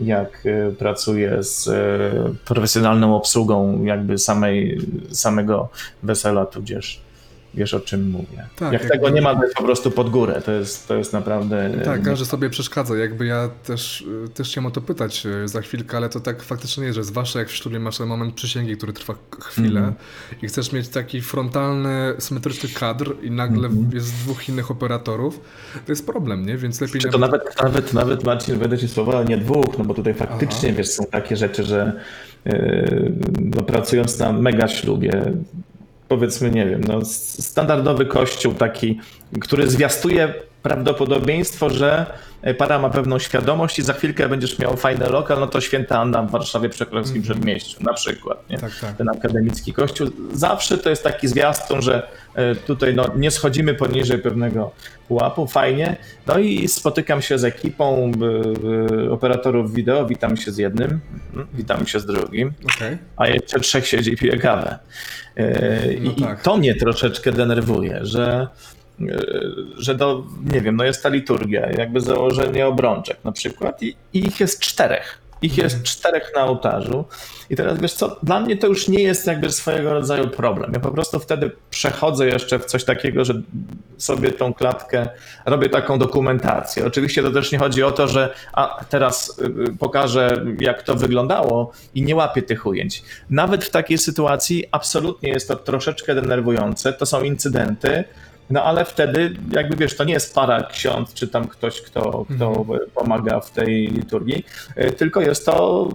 [0.00, 5.68] jak e, pracuję z e, profesjonalną obsługą jakby samej, samego
[6.02, 7.00] wesela, tudzież
[7.54, 8.46] wiesz o czym mówię.
[8.56, 10.96] Tak, jak jakby- tego nie ma, to jest po prostu pod górę, to jest, to
[10.96, 11.64] jest naprawdę...
[11.66, 12.96] e, Tak, każdy sobie przeszkadza.
[12.96, 16.42] Jakby ja też, y, też chciałem o to pytać y, za chwilkę, ale to tak
[16.42, 19.94] faktycznie jest, że zwłaszcza jak w ślubie masz ten moment przysięgi, który trwa chwilę Mhm.
[20.42, 23.90] i chcesz mieć taki frontalny, symetryczny kadr i nagle Mhm.
[23.94, 25.40] jest dwóch innych operatorów,
[25.86, 26.56] to jest problem, nie?
[26.56, 27.00] Więc lepiej...
[27.00, 30.14] Czy to nawet, nawet, nawet Marcin, będę ci słowa, ale nie dwóch, no bo tutaj
[30.14, 30.78] faktycznie, Aha.
[30.78, 31.92] wiesz, są takie rzeczy, że
[33.40, 35.32] no, pracując na mega ślubie,
[36.10, 38.98] powiedzmy, nie wiem, no, standardowy kościół taki,
[39.40, 42.06] który zwiastuje prawdopodobieństwo, że
[42.58, 46.22] para ma pewną świadomość i za chwilkę będziesz miał fajny lokal, no to święta Anna
[46.22, 48.58] w Warszawie przy Królewskim Przedmieściu na przykład, nie?
[48.58, 48.96] Tak, tak.
[48.96, 50.10] ten akademicki kościół.
[50.32, 54.72] Zawsze to jest taki zwiastun, że e, tutaj no, nie schodzimy poniżej pewnego
[55.08, 55.96] pułapu, fajnie.
[56.26, 58.12] No i spotykam się z ekipą
[59.02, 62.98] e, e, operatorów wideo, witam się z jednym, mhm, witam się z drugim, Okej.
[63.16, 64.78] a jeszcze trzech siedzi i pije kawę.
[65.36, 66.40] E, No I, tak.
[66.40, 68.48] I to mnie troszeczkę denerwuje, że
[69.76, 74.26] że do, nie wiem, no jest ta liturgia, jakby założenie obrączek na przykład i, i
[74.26, 75.20] ich jest czterech.
[75.42, 77.04] Ich jest czterech na ołtarzu.
[77.50, 80.70] I teraz wiesz co, dla mnie to już nie jest jakby swojego rodzaju problem.
[80.74, 83.34] Ja po prostu wtedy przechodzę jeszcze w coś takiego, że
[83.98, 85.08] sobie tą klatkę
[85.46, 86.86] robię taką dokumentację.
[86.86, 91.72] Oczywiście to też nie chodzi o to, że a teraz y, pokażę, jak to wyglądało
[91.94, 93.02] i nie łapię tych ujęć.
[93.30, 96.92] Nawet w takiej sytuacji absolutnie jest to troszeczkę denerwujące.
[96.92, 98.04] To są incydenty,
[98.50, 102.46] no ale wtedy, jakby wiesz, to nie jest para ksiądz, czy tam ktoś, kto, kto
[102.50, 102.80] Mhm.
[102.94, 104.44] pomaga w tej liturgii,
[104.78, 105.88] y, tylko jest to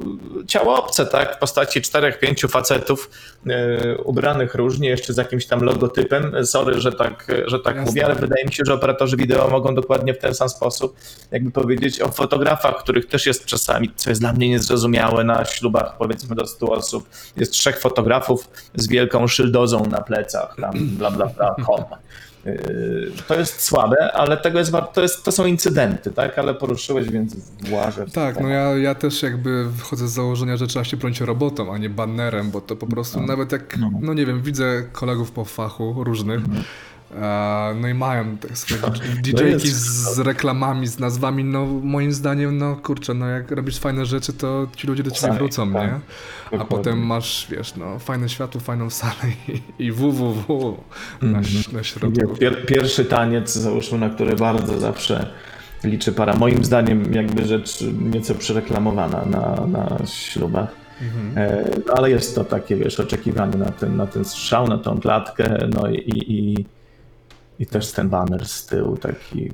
[0.48, 1.36] ciało obce, tak?
[1.36, 3.10] W postaci czterech, pięciu facetów
[3.48, 6.46] y, ubranych różnie, jeszcze z jakimś tam logotypem.
[6.46, 7.90] Sorry, że tak, że tak Jasne.
[7.90, 10.96] mówię, ale wydaje mi się, że operatorzy wideo mogą dokładnie w ten sam sposób
[11.32, 15.98] jakby powiedzieć o fotografach, których też jest czasami, co jest dla mnie niezrozumiałe na ślubach,
[15.98, 17.10] powiedzmy do 100 osób.
[17.38, 21.84] Jest trzech fotografów z wielką szyldozą na plecach, tam bla bla bla, com.
[22.46, 26.40] Yy, To jest słabe, ale tego jest, to, jest, to są incydenty, tak?
[26.40, 27.36] Ale poruszyłeś, więc
[27.70, 28.06] włażę.
[28.14, 31.78] Tak, no ja, ja też jakby wychodzę z założenia, że trzeba się bronić robotą, a
[31.78, 33.92] nie bannerem, bo to po prostu nawet jak, No.
[34.02, 36.44] no nie wiem, widzę kolegów po fachu różnych, e,
[37.82, 38.82] no i mają swoje
[39.22, 44.06] DJ-ki jest- z reklamami, z nazwami, no moim zdaniem, no kurczę, no jak robisz fajne
[44.06, 45.82] rzeczy, to ci ludzie do ciebie Tak, wrócą, tak.
[45.82, 45.94] nie?
[45.94, 46.00] A
[46.52, 46.66] Dokładnie.
[46.78, 49.14] potem masz, wiesz, no fajne światło, fajną salę
[49.48, 50.78] i, i www
[51.22, 52.36] na, ś- na środku.
[52.40, 55.30] Pier, pierwszy taniec, załóżmy, na który bardzo zawsze
[55.84, 56.36] liczy para.
[56.36, 60.70] Moim zdaniem, jakby rzecz nieco przereklamowana na, na ślubach.
[61.38, 65.68] E, ale jest to takie, wiesz, oczekiwanie na ten, na ten strzał, na tą klatkę,
[65.74, 66.66] no i, i,
[67.60, 69.52] i też ten banner z tyłu taki,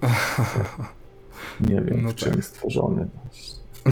[1.70, 2.46] nie wiem, No w czym tak.
[2.46, 3.08] stworzony.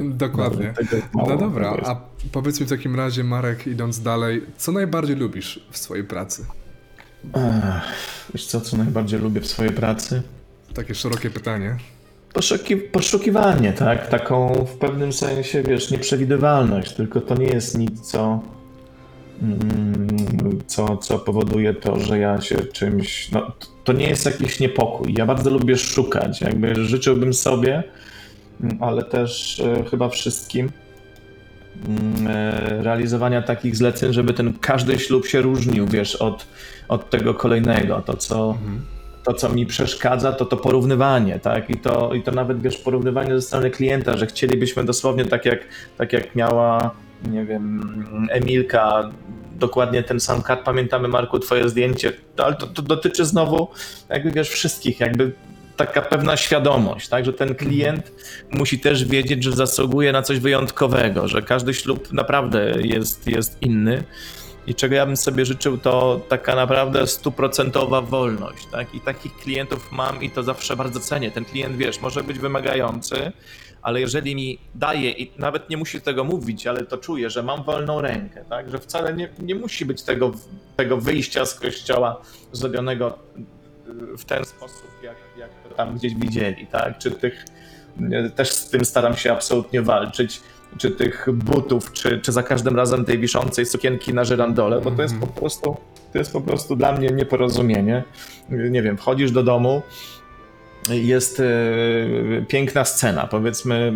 [0.00, 0.74] Dokładnie.
[1.12, 2.00] Mało, No dobra, a
[2.32, 6.44] powiedz mi w takim razie, Marek, idąc dalej, co najbardziej lubisz w swojej pracy?
[7.34, 7.82] Ech,
[8.34, 10.22] Wiesz co, co najbardziej lubię w swojej pracy?
[10.74, 11.76] Takie szerokie pytanie.
[12.32, 14.08] Poszuki, poszukiwanie, tak?
[14.08, 18.42] Taką w pewnym sensie, wiesz, nieprzewidywalność, tylko to nie jest nic, co,
[20.66, 23.32] co, co powoduje to, że ja się czymś.
[23.32, 23.52] No,
[23.84, 25.14] to nie jest jakiś niepokój.
[25.18, 26.40] Ja bardzo lubię szukać.
[26.40, 27.82] Jakby życzyłbym sobie,
[28.60, 30.70] mm, ale też e, chyba wszystkim
[31.88, 36.46] mm, e, realizowania takich zleceń, żeby ten każdy ślub się różnił, wiesz, od,
[36.88, 38.02] od tego kolejnego.
[38.06, 38.58] To, co
[39.26, 41.70] to, co mi przeszkadza, to to porównywanie, tak?
[41.70, 45.60] I to, i to nawet, wiesz, porównywanie ze strony klienta, że chcielibyśmy dosłownie tak jak,
[45.98, 46.90] tak jak miała,
[47.24, 49.10] nie wiem, Emilka,
[49.58, 50.64] dokładnie ten sam kat.
[50.64, 53.68] Pamiętamy, Marku, twoje zdjęcie, ale to, to dotyczy znowu,
[54.08, 55.32] jakby, wiesz, wszystkich, jakby
[55.76, 58.12] taka pewna świadomość, tak, że ten klient
[58.50, 64.04] musi też wiedzieć, że zasługuje na coś wyjątkowego, że każdy ślub naprawdę jest, jest inny.
[64.66, 68.94] I czego ja bym sobie życzył, to taka naprawdę stuprocentowa wolność, tak?
[68.94, 71.30] I takich klientów mam i to zawsze bardzo cenię.
[71.30, 73.32] Ten klient, wiesz, może być wymagający,
[73.86, 77.62] ale jeżeli mi daje i nawet nie musi tego mówić, ale to czuję, że mam
[77.62, 78.70] wolną rękę, tak?
[78.70, 80.32] Że wcale nie, nie musi być tego,
[80.76, 82.20] tego wyjścia z kościoła
[82.52, 83.18] zrobionego
[84.18, 86.98] w ten sposób, jak, jak to tam gdzieś widzieli, tak?
[86.98, 87.44] Czy tych,
[88.36, 90.40] też z tym staram się absolutnie walczyć,
[90.78, 95.02] czy tych butów, czy, czy za każdym razem tej wiszącej sukienki na żyrandole, bo to
[95.02, 95.76] jest po prostu,
[96.12, 98.04] to jest po prostu dla mnie nieporozumienie.
[98.50, 99.82] Nie wiem, wchodzisz do domu,
[100.90, 101.44] jest e,
[102.48, 103.92] piękna scena, powiedzmy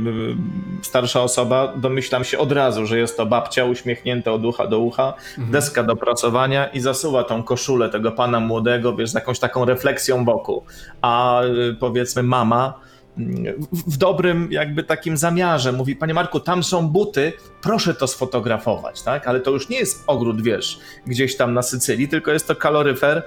[0.81, 4.79] e, starsza osoba, domyślam się od razu, że jest to babcia uśmiechnięta od ucha do
[4.79, 9.65] ucha, deska do prasowania i zasuwa tą koszulę tego pana młodego, wiesz, z jakąś taką
[9.65, 10.63] refleksją wokół,
[11.03, 11.47] a e,
[11.81, 12.75] powiedzmy mama
[13.17, 19.03] w- w dobrym jakby takim zamiarze mówi, panie Marku, tam są buty, proszę to sfotografować,
[19.03, 19.29] tak?
[19.29, 23.23] Ale to już nie jest ogród, wiesz, gdzieś tam na Sycylii, tylko jest to kaloryfer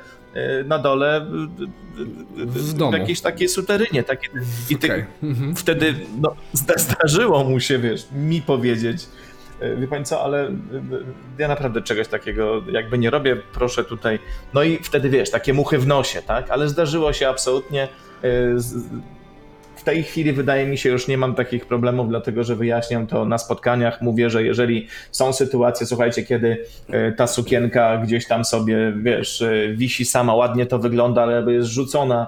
[0.65, 1.21] na dole e,
[2.45, 2.97] W domu.
[2.97, 4.03] jakiejś takiej suterynie.
[4.03, 4.29] Takie,
[4.69, 5.05] I ty, Okej.
[5.23, 5.55] Mhm.
[5.55, 9.05] wtedy no, zda- zdarzyło mu się, wiesz, mi powiedzieć,
[9.77, 10.51] wie pani co, ale
[11.37, 14.19] ja naprawdę czegoś takiego jakby nie robię, proszę tutaj.
[14.53, 16.51] No i wtedy, wiesz, takie muchy w nosie, tak?
[16.51, 17.87] Ale zdarzyło się absolutnie.
[19.83, 23.25] W tej chwili wydaje mi się, już nie mam takich problemów, dlatego że wyjaśniam to
[23.25, 24.01] na spotkaniach.
[24.01, 29.73] Mówię, że jeżeli są sytuacje, słuchajcie, kiedy e, ta sukienka gdzieś tam sobie, wiesz, e,
[29.73, 32.27] wisi sama, ładnie to wygląda, ale jest rzucona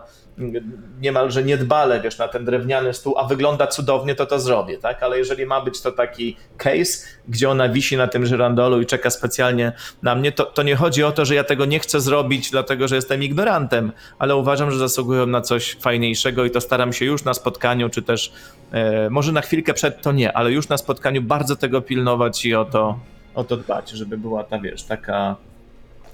[1.01, 5.03] niemalże niedbale, wiesz, na ten drewniany stół, a wygląda cudownie, to to zrobię, tak?
[5.03, 9.09] Ale jeżeli ma być to taki case, gdzie ona wisi na tym żyrandolu i czeka
[9.09, 9.71] specjalnie
[10.03, 12.87] na mnie, to, to nie chodzi o to, że ja tego nie chcę zrobić, dlatego
[12.87, 17.23] że jestem ignorantem, ale uważam, że zasługują na coś fajniejszego i to staram się już
[17.23, 18.33] na spotkaniu, czy też
[18.71, 22.55] e, może na chwilkę przed to nie, ale już na spotkaniu bardzo tego pilnować i
[22.55, 22.99] o to,
[23.35, 25.35] o to dbać, żeby była ta, wiesz, taka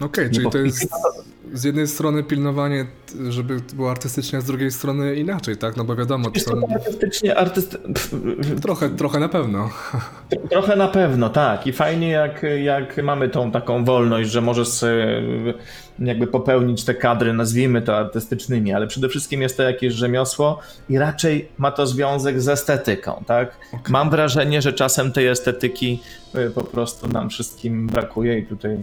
[0.01, 0.89] Okej, Nie czyli to jest
[1.53, 2.85] z jednej strony pilnowanie,
[3.29, 5.77] żeby było artystycznie, a z drugiej strony inaczej, tak?
[5.77, 6.61] No bo wiadomo, to co, są...
[6.75, 7.77] artystycznie, artyst...
[8.61, 9.69] trochę, trochę na pewno.
[10.49, 11.67] Trochę na pewno, tak.
[11.67, 15.23] I fajnie, jak, jak mamy tą taką wolność, że możesz sobie
[15.99, 20.59] jakby popełnić te kadry, nazwijmy to artystycznymi, ale przede wszystkim jest to jakieś rzemiosło
[20.89, 23.57] i raczej ma to związek z estetyką, tak?
[23.89, 25.99] Mam wrażenie, że czasem tej estetyki
[26.35, 28.77] y, po prostu nam wszystkim brakuje i tutaj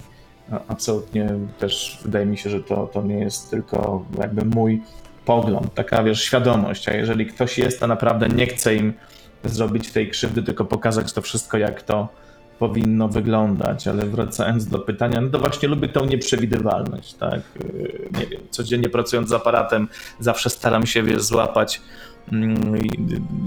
[0.68, 4.82] absolutnie też wydaje mi się, że to, to nie jest tylko jakby mój
[5.24, 8.92] pogląd, taka wiesz, świadomość, a jeżeli ktoś jest, to naprawdę nie chce im
[9.44, 12.08] zrobić tej krzywdy, tylko pokazać to wszystko, jak to
[12.58, 13.88] powinno wyglądać.
[13.88, 17.40] Ale wracając do pytania, no to właśnie lubię tą nieprzewidywalność, tak?
[17.64, 19.88] Yy, Nie wiem, codziennie pracując z aparatem,
[20.20, 21.80] zawsze staram się wiesz, złapać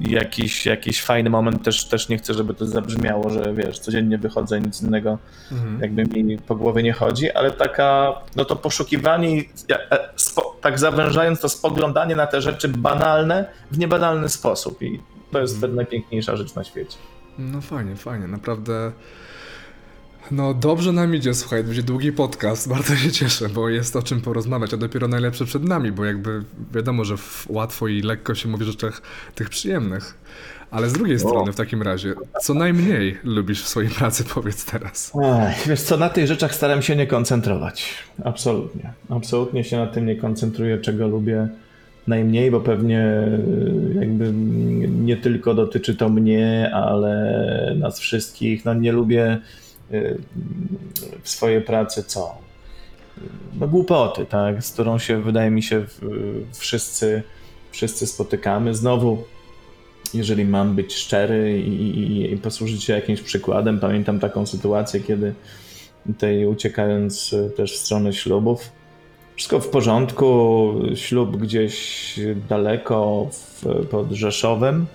[0.02, 1.64] jakiś, jakiś fajny moment.
[1.64, 5.18] Też, też nie chcę, żeby to zabrzmiało, że wiesz, codziennie wychodzę, nic innego
[5.52, 5.80] Mhm.
[5.82, 10.00] jakby mi po głowie nie chodzi, ale taka, no to poszukiwanie, e,
[10.62, 15.00] tak zawężając to spoglądanie na te rzeczy banalne w niebanalny sposób i
[15.32, 15.76] to jest Mhm.
[15.76, 16.98] najpiękniejsza rzecz na świecie.
[17.38, 18.92] No fajnie, fajnie, naprawdę.
[20.32, 24.22] No dobrze nam idzie, słuchaj, będzie długi podcast, bardzo się cieszę, bo jest o czym
[24.22, 27.16] porozmawiać, a dopiero najlepsze przed nami, bo jakby wiadomo, że
[27.50, 29.02] łatwo i lekko się mówi o rzeczach
[29.36, 30.18] tych przyjemnych.
[30.72, 35.12] Ale z drugiej strony w takim razie, co najmniej lubisz w swojej pracy, powiedz teraz.
[35.24, 37.94] Ech, wiesz co, na tych rzeczach staram się nie koncentrować.
[38.24, 38.94] Absolutnie.
[39.10, 41.48] Absolutnie się na tym nie koncentruję, czego lubię
[42.08, 44.32] najmniej, bo pewnie y, jakby
[44.90, 48.66] nie tylko dotyczy to mnie, ale nas wszystkich.
[48.66, 49.42] No nie lubię
[51.24, 52.38] w swojej pracy co?
[53.60, 54.64] No głupoty, tak?
[54.64, 55.86] Z którą się wydaje mi się
[56.54, 57.24] wszyscy,
[57.72, 58.76] wszyscy spotykamy.
[58.76, 59.24] Znowu
[60.14, 65.34] jeżeli mam być szczery i, i, i posłużyć się jakimś przykładem, pamiętam taką sytuację, kiedy
[66.08, 68.72] tutaj uciekając e, też w stronę ślubów,
[69.36, 74.86] wszystko w porządku, ślub gdzieś daleko w, pod Rzeszowem.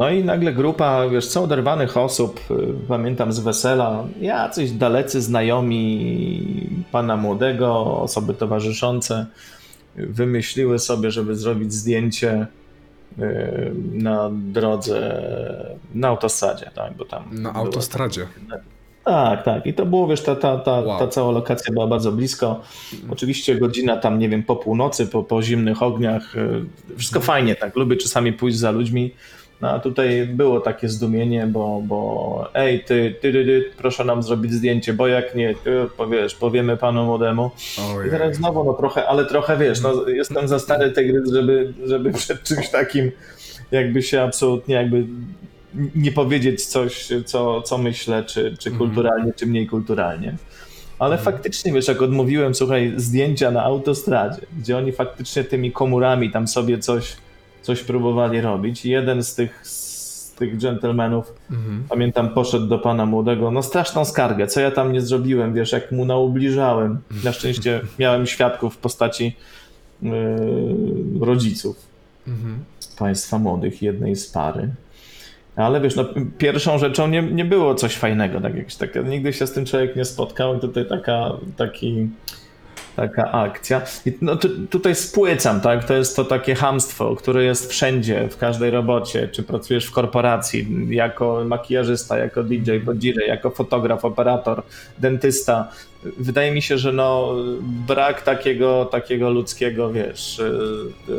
[0.00, 2.54] No i nagle grupa, wiesz co, oderwanych osób, y,
[2.88, 9.26] pamiętam z wesela, jacyś dalecy znajomi pana młodego, osoby towarzyszące,
[9.96, 12.46] wymyśliły sobie, żeby zrobić zdjęcie
[13.18, 15.22] y, na drodze,
[15.94, 17.24] na autostradzie, tak, bo tam...
[17.32, 18.26] Na było- autostradzie.
[19.04, 19.66] Tak, tak.
[19.66, 20.98] I to było, wiesz, ta, ta, ta, Wow.
[20.98, 22.60] ta cała lokacja była bardzo blisko.
[23.10, 26.36] Oczywiście godzina tam, nie wiem, po północy, po, po zimnych ogniach.
[26.36, 26.64] y,
[26.96, 27.76] Wszystko fajnie, tak.
[27.76, 29.14] Lubię czasami pójść za ludźmi.
[29.60, 34.22] No a tutaj było takie zdumienie, bo, bo ej, ty, ty, ty, ty, proszę nam
[34.22, 37.50] zrobić zdjęcie, bo jak nie, ty, powiesz, powiemy panu młodemu.
[37.78, 38.10] I Ojej.
[38.10, 42.42] teraz znowu, no trochę, ale trochę, wiesz, no jestem za stary tygrys, żeby, żeby przed
[42.42, 43.10] czymś takim
[43.70, 45.04] jakby się absolutnie jakby
[45.94, 48.78] nie powiedzieć coś, co, co myślę, czy, czy Mhm.
[48.78, 50.36] kulturalnie, czy mniej kulturalnie.
[50.98, 56.48] Ale faktycznie, wiesz, jak odmówiłem, słuchaj, zdjęcia na autostradzie, gdzie oni faktycznie tymi komórami tam
[56.48, 57.16] sobie coś,
[57.62, 58.86] coś próbowali robić.
[58.86, 61.84] Jeden z tych, z tych dżentelmenów, Mhm.
[61.88, 65.92] pamiętam, poszedł do pana młodego, no straszną skargę, co ja tam nie zrobiłem, wiesz, jak
[65.92, 66.98] mu naubliżałem.
[67.24, 69.36] Na szczęście miałem świadków w postaci
[70.02, 70.10] yy,
[71.20, 71.76] rodziców
[72.28, 72.58] Mhm.
[72.98, 74.68] państwa młodych, jednej z pary.
[75.56, 76.04] Ale wiesz, no,
[76.38, 79.96] pierwszą rzeczą nie, nie było coś fajnego, tak jakś tak, nigdy się z tym człowiek
[79.96, 82.08] nie spotkał i tutaj taka, taki,
[83.00, 83.82] taka akcja.
[84.06, 88.36] I no, tu, tutaj spłycam, tak, to jest to takie hamstwo, które jest wszędzie, w
[88.36, 94.62] każdej robocie, czy pracujesz w korporacji, jako makijażysta, jako DJ, bodzirę, jako fotograf, operator,
[94.98, 95.68] dentysta.
[96.02, 100.42] Wydaje mi się, że no, brak takiego, takiego ludzkiego, wiesz, y,
[101.08, 101.12] y,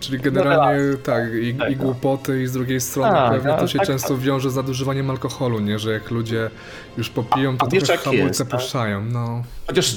[0.00, 1.84] Czyli generalnie tak, i, i Tego.
[1.84, 5.60] głupoty, i z drugiej strony Tak, pewnie to się tak- często wiąże z nadużywaniem alkoholu,
[5.60, 5.78] nie?
[5.78, 6.50] Że jak ludzie
[6.98, 8.60] już popiją, to A trochę hamulce jest, tak?
[8.60, 9.04] puszczają.
[9.04, 9.42] No.
[9.66, 9.96] Chociaż y,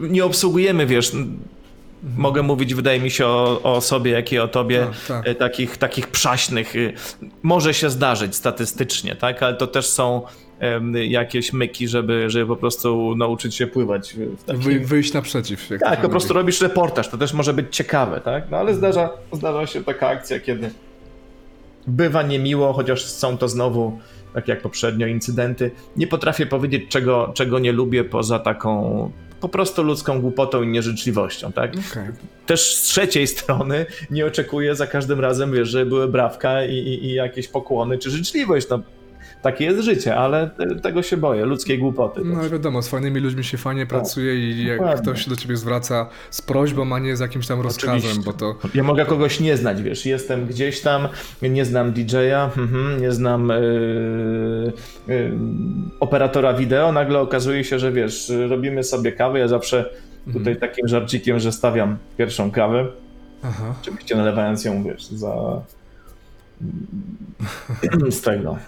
[0.00, 1.12] nie obsługujemy, wiesz,
[2.16, 5.38] mogę mówić, wydaje mi się, o, o sobie, jak i o tobie, Tak, tak.
[5.38, 6.74] takich, takich przaśnych.
[7.42, 10.22] Może się zdarzyć statystycznie, tak, ale to też są
[11.08, 14.62] jakieś myki, żeby, żeby po prostu nauczyć się pływać w takim...
[14.62, 15.70] Wy, wyjść naprzeciw.
[15.70, 18.50] Jak Tak, po prostu robisz reportaż, to też może być ciekawe, tak?
[18.50, 20.70] No ale zdarza, zdarza się taka akcja, kiedy
[21.86, 23.98] bywa niemiło, chociaż są to znowu,
[24.34, 25.70] tak jak poprzednio, incydenty.
[25.96, 31.52] Nie potrafię powiedzieć, czego, czego nie lubię poza taką po prostu ludzką głupotą i nieżyczliwością,
[31.52, 31.70] tak?
[31.70, 32.08] Okej.
[32.46, 37.04] Też z trzeciej strony nie oczekuję za każdym razem, wiesz, że były brawka i, i,
[37.04, 38.80] i jakieś pokłony czy życzliwość, no
[39.44, 42.20] takie jest życie, ale te- tego się boję, ludzkiej głupoty.
[42.24, 44.86] No ale wiadomo, z fajnymi ludźmi się fajnie pracuje i jak Tak.
[44.86, 45.02] dokładnie.
[45.02, 48.22] ktoś się do ciebie zwraca z prośbą, a nie z jakimś tam rozkazem, Oczywiście.
[48.24, 48.54] bo to...
[48.74, 51.08] Ja mogę kogoś nie znać, wiesz, jestem gdzieś tam,
[51.42, 54.72] nie znam DJ-a, mhm, nie znam yy,
[55.08, 55.32] y, y,
[56.00, 59.90] operatora wideo, nagle okazuje się, że wiesz, robimy sobie kawę, ja zawsze
[60.32, 62.86] tutaj takim żarcikiem, że stawiam pierwszą kawę,
[63.42, 63.74] Aha.
[63.82, 65.60] oczywiście nalewając ją, wiesz, za
[68.10, 68.58] z tego.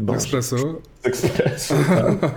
[0.00, 0.16] Boże.
[0.18, 0.56] Ekspresu.
[1.02, 2.30] Z ekspresu, tak.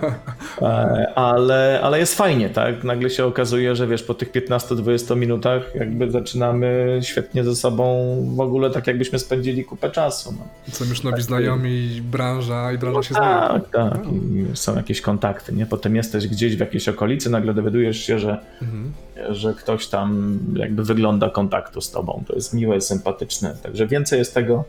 [0.62, 2.84] E, ale, ale jest fajnie, tak?
[2.84, 8.40] Nagle się okazuje, że wiesz, po tych 15-20 minutach jakby zaczynamy świetnie ze sobą w
[8.40, 10.34] ogóle tak jakbyśmy spędzili kupę czasu.
[10.38, 10.72] No.
[10.72, 13.60] Są już nowi znajomi, branża i branża się znaje.
[13.60, 14.06] Tak, tak.
[14.06, 15.66] I są jakieś kontakty, nie?
[15.66, 18.92] Potem jesteś gdzieś w jakiejś okolicy, nagle dowiadujesz się, że, Mhm.
[19.30, 22.24] Że ktoś tam jakby wygląda kontaktu z tobą.
[22.26, 23.56] To jest miłe, sympatyczne.
[23.62, 24.64] Także więcej jest tego,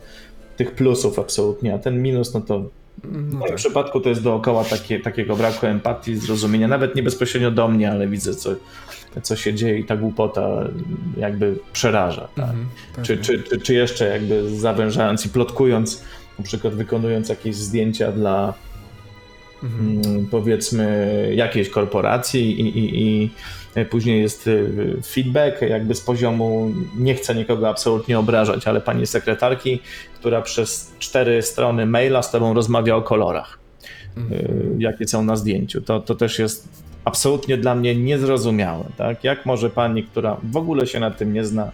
[0.57, 2.59] tych plusów absolutnie, a ten minus, no to
[3.03, 3.55] No w moim tak.
[3.55, 8.07] przypadku to jest dookoła takie, takiego braku empatii, zrozumienia, nawet nie bezpośrednio do mnie, ale
[8.07, 8.49] widzę, co,
[9.23, 10.49] co się dzieje i ta głupota
[11.17, 12.27] jakby przeraża.
[12.35, 12.45] Tak?
[12.49, 12.65] Mhm,
[13.03, 13.23] Czy, pewnie.
[13.23, 16.03] czy, czy, czy jeszcze jakby zawężając i plotkując,
[16.39, 18.53] na przykład wykonując jakieś zdjęcia dla
[19.63, 20.01] Mhm.
[20.05, 23.29] mm, powiedzmy jakiejś korporacji i, i, i
[23.89, 29.79] później jest y, feedback jakby z poziomu, nie chcę nikogo absolutnie obrażać, ale pani sekretarki,
[30.15, 33.59] która przez cztery strony maila z tobą rozmawia o kolorach,
[34.17, 34.41] Mhm.
[34.41, 35.81] y, jakie są na zdjęciu.
[35.81, 36.67] To, to też jest
[37.05, 38.83] absolutnie dla mnie niezrozumiałe.
[38.97, 39.23] Tak?
[39.23, 41.71] Jak może pani, która w ogóle się na tym nie zna,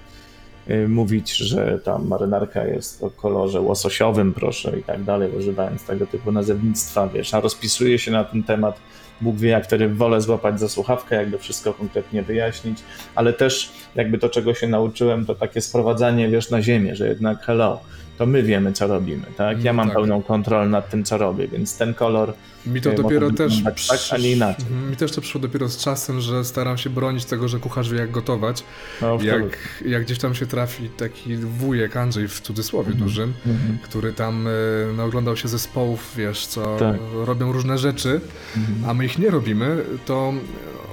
[0.87, 6.31] mówić, że ta marynarka jest o kolorze łososiowym, proszę, i tak dalej, używając tego typu
[6.31, 8.79] nazewnictwa, wiesz, a rozpisuje się na ten temat,
[9.21, 12.79] Bóg wie, jak wtedy wolę złapać za słuchawkę, jakby wszystko konkretnie wyjaśnić,
[13.15, 17.43] ale też jakby to, czego się nauczyłem, to takie sprowadzanie, wiesz, na ziemię, że jednak
[17.43, 17.79] hello,
[18.17, 19.63] to my wiemy, co robimy, tak?
[19.63, 19.95] Ja Mm, mam tak.
[19.95, 22.33] pełną kontrolę nad tym, co robię, więc ten kolor
[22.65, 23.63] Mi to y, dopiero też.
[23.63, 23.75] tak,
[24.11, 24.65] a nie inaczej.
[24.71, 27.89] Mhm, Mi też to przyszło dopiero z czasem, że staram się bronić tego, że kucharz
[27.89, 28.63] wie jak gotować.
[29.01, 33.77] no, Jak, jak gdzieś tam się trafi taki wujek Andrzej w cudzysłowie dużym, Mhm.
[33.83, 34.51] który tam e,
[34.97, 36.95] no, oglądał się zespołów, wiesz, co Tak.
[37.25, 38.21] robią różne rzeczy,
[38.57, 38.89] Mhm.
[38.89, 40.33] a my ich nie robimy, to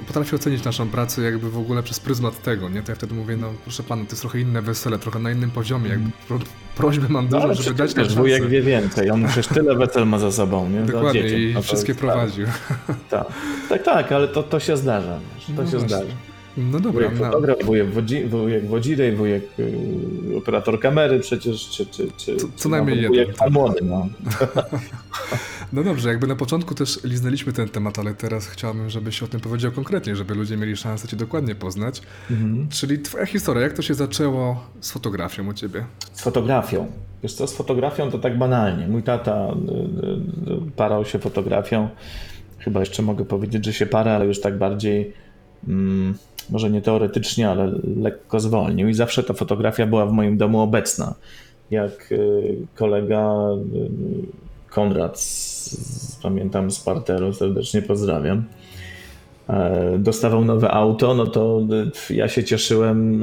[0.03, 2.83] e, potrafi ocenić naszą pracę jakby w ogóle przez pryzmat tego, nie?
[2.83, 5.51] To ja wtedy mówię, no proszę pana, to jest trochę inne wesele, trochę na innym
[5.51, 6.39] poziomie, jakby pro,
[6.77, 10.07] prośby mam No, dużo, ale żeby dać wiesz, wujek wie więcej, on przecież tyle wesel
[10.07, 10.81] ma za sobą, nie?
[10.81, 11.56] Dokładnie, dzieciom.
[11.61, 12.47] I wszystkie prowadził.
[13.11, 13.27] Tak,
[13.69, 15.79] tak, tak ale to, to się zdarza, to No się właśnie.
[15.89, 16.13] zdarza.
[16.57, 21.87] No dobra, Wujek no, fotograf, wujek, wodzi, wujek wodzirej, wujek y, operator kamery przecież, czy,
[21.87, 23.51] czy, czy, Co- co najmniej jeden, Wujek tak.
[23.51, 24.09] młody, no.
[25.73, 29.41] no dobrze, jakby na początku też liznęliśmy ten temat, ale teraz chciałbym, żebyś o tym
[29.41, 32.03] powiedział konkretnie, żeby ludzie mieli szansę cię dokładnie poznać.
[32.31, 32.69] Mhm.
[32.69, 35.85] Czyli twoja historia, jak to się zaczęło z fotografią u ciebie?
[36.13, 36.87] Z fotografią.
[37.23, 38.89] Wiesz co, z fotografią to tak banalnie.
[38.89, 41.89] Mój tata y, y, y, parał się fotografią.
[42.59, 45.13] Chyba jeszcze mogę powiedzieć, że się para, ale już tak bardziej,
[45.69, 46.15] mm,
[46.51, 47.73] może nie teoretycznie, ale
[48.03, 48.89] lekko zwolnił.
[48.89, 51.15] I zawsze ta fotografia była w moim domu obecna.
[51.71, 53.35] Jak y, kolega
[53.75, 55.25] y, Konrad,
[56.23, 58.45] pamiętam z parteru, serdecznie pozdrawiam,
[59.49, 61.61] e, dostawał nowe auto, no to
[62.11, 63.21] y, ja się cieszyłem,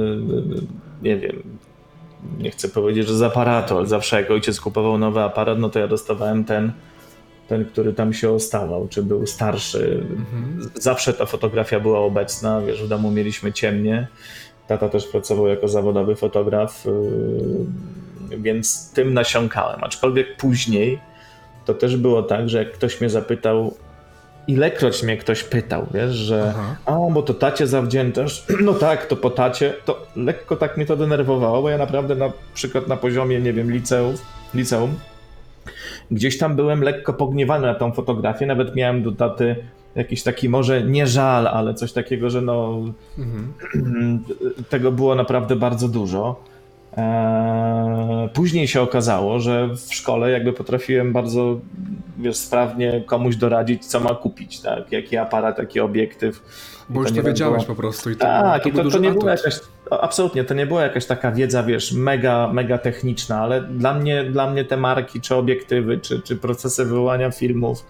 [1.02, 1.44] nie wiem,
[2.40, 5.80] nie chcę powiedzieć, że z aparatu, ale zawsze jak ojciec kupował nowy aparat, no to
[5.80, 6.72] ja dostawałem ten,
[7.48, 10.06] ten, który tam się ostawał, czy był starszy.
[10.10, 10.70] Mhm.
[10.76, 14.08] Zawsze ta fotografia była obecna, wiesz, w domu mieliśmy ciemnie.
[14.68, 16.86] Tata też pracował jako zawodowy fotograf,
[18.30, 19.84] yy, więc tym nasiąkałem.
[19.84, 21.00] Aczkolwiek później
[21.66, 23.74] to też było tak, że jak ktoś mnie zapytał,
[24.48, 26.76] ilekroć mnie ktoś pytał, wiesz, że Aha.
[26.86, 28.46] a, bo to tacie zawdzięczasz.
[28.62, 29.74] No tak, to po tacie.
[29.86, 33.72] To lekko tak mnie to denerwowało, bo ja naprawdę na przykład na poziomie, nie wiem,
[33.72, 34.16] liceum,
[34.54, 34.96] liceum
[36.12, 39.56] gdzieś tam byłem lekko pogniewany na tą fotografię, nawet miałem do taty
[39.96, 42.80] jakiś taki może nie żal, ale coś takiego, że no
[43.18, 43.54] Mhm.
[44.70, 46.44] tego było naprawdę bardzo dużo.
[46.98, 51.60] Eee, Później się okazało, że w szkole jakby potrafiłem bardzo
[52.18, 54.92] wiesz, sprawnie komuś doradzić, co ma kupić, tak?
[54.92, 56.42] Jaki aparat, jaki obiektyw.
[56.90, 58.98] Bo już nie to wiedziałeś było- po prostu i to, Tak, to i to, to
[59.00, 59.20] nie atut.
[59.20, 59.60] była jakaś,
[60.02, 64.50] absolutnie, to nie była jakaś taka wiedza, wiesz, mega, mega techniczna, ale dla mnie, dla
[64.52, 67.86] mnie te marki, czy obiektywy, czy, czy procesy wywołania filmów,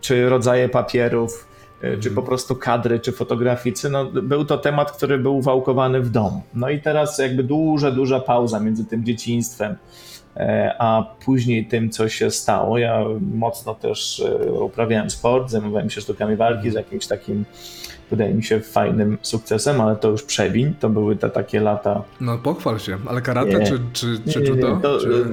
[0.00, 1.46] czy rodzaje papierów,
[1.84, 6.10] y, czy po prostu kadry, czy fotograficy, no był to temat, który był wałkowany w
[6.10, 6.42] domu.
[6.54, 9.76] No i teraz jakby duża, duża pauza między tym dzieciństwem,
[10.78, 12.78] a później tym, co się stało.
[12.78, 13.04] Ja
[13.34, 17.44] mocno też e, uprawiałem sport, zajmowałem się sztukami walki z jakimś takim
[18.10, 22.02] wydaje mi się fajnym sukcesem, ale to już przewiń, to były te takie lata.
[22.20, 23.66] No pochwal się, ale karate Nie.
[23.66, 24.78] czy, czy, czy Nie, judo?
[24.82, 25.08] to, czy...
[25.08, 25.24] y,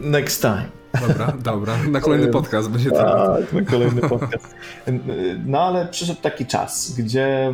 [0.00, 0.64] Next time.
[1.08, 3.40] Dobra, dobra, na kolejny podcast będzie temat.
[3.40, 4.54] Tak, na kolejny podcast.
[5.46, 7.52] No ale przyszedł taki czas, gdzie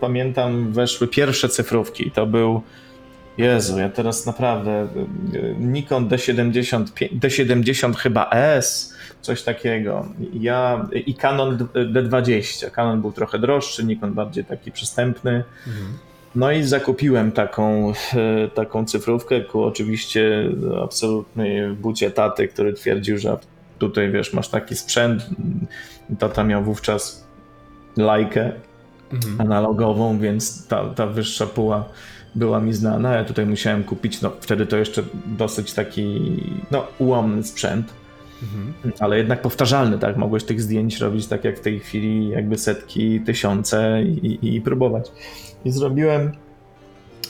[0.00, 2.10] pamiętam weszły pierwsze cyfrówki.
[2.10, 2.62] To był
[3.38, 4.88] Jezu, ja teraz naprawdę
[5.34, 6.84] y, Nikon D70,
[7.18, 10.06] D70 chyba S, coś takiego.
[10.32, 12.70] Ja i Canon D20.
[12.70, 15.44] Canon był trochę droższy, Nikon bardziej taki przystępny.
[15.66, 15.86] Mhm.
[16.34, 20.48] No i zakupiłem taką, e, taką cyfrówkę ku oczywiście
[20.82, 23.38] absolutnej bucie taty, który twierdził, że
[23.78, 25.26] tutaj wiesz, masz taki sprzęt.
[26.18, 27.26] Tata miał wówczas
[27.96, 28.52] lajkę
[29.12, 29.40] mhm.
[29.40, 31.84] analogową, więc ta, ta wyższa puła
[32.34, 33.14] była mi znana.
[33.14, 36.20] Ja tutaj musiałem kupić, no wtedy to jeszcze dosyć taki,
[36.70, 37.94] no ułomny sprzęt.
[38.42, 38.92] Mhm.
[39.00, 40.16] Ale jednak powtarzalny, tak?
[40.16, 45.12] Mogłeś tych zdjęć robić tak jak w tej chwili, jakby setki, tysiące i, i próbować.
[45.64, 46.32] I zrobiłem,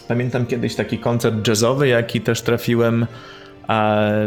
[0.09, 3.07] pamiętam kiedyś taki koncert jazzowy, jaki też trafiłem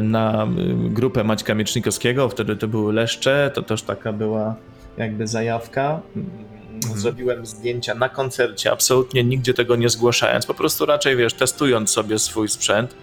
[0.01, 0.47] na
[0.89, 4.55] grupę Maćka Miecznikowskiego, wtedy to były Leszcze, to też taka była
[4.97, 6.01] jakby zajawka.
[6.83, 6.99] Mhm.
[6.99, 12.19] Zrobiłem zdjęcia na koncercie, absolutnie nigdzie tego nie zgłaszając, po prostu raczej, wiesz, testując sobie
[12.19, 12.95] swój sprzęt.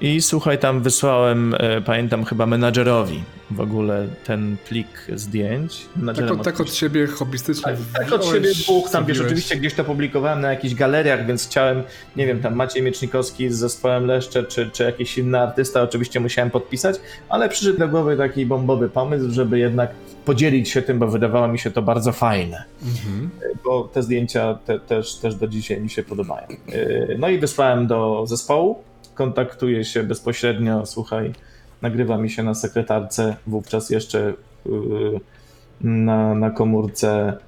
[0.00, 5.86] I słuchaj, tam wysłałem, e, pamiętam chyba menadżerowi w ogóle ten plik zdjęć.
[6.16, 7.64] Tak od, tak od siebie hobbystycznie.
[7.64, 11.46] Tak, tak od siebie dwóch, tam wiesz, oczywiście gdzieś to publikowałem na jakichś galeriach, więc
[11.46, 11.82] chciałem,
[12.16, 16.50] nie wiem, tam Maciej Miecznikowski z zespołem Leszcze, czy, czy jakiś inny artysta, oczywiście musiałem
[16.50, 16.96] podpisać,
[17.28, 19.90] ale przyszedł do głowy taki bombowy pomysł, żeby jednak
[20.24, 22.64] podzielić się tym, bo wydawało mi się to bardzo fajne.
[22.82, 23.30] Mhm.
[23.64, 26.46] Bo te zdjęcia te, też, też do dzisiaj mi się podobają.
[26.48, 28.82] E, no i wysłałem do zespołu
[29.16, 31.32] kontaktuje się bezpośrednio, słuchaj,
[31.82, 34.32] nagrywa mi się na sekretarce, wówczas jeszcze
[34.66, 35.20] yy,
[35.80, 37.38] na, na komórce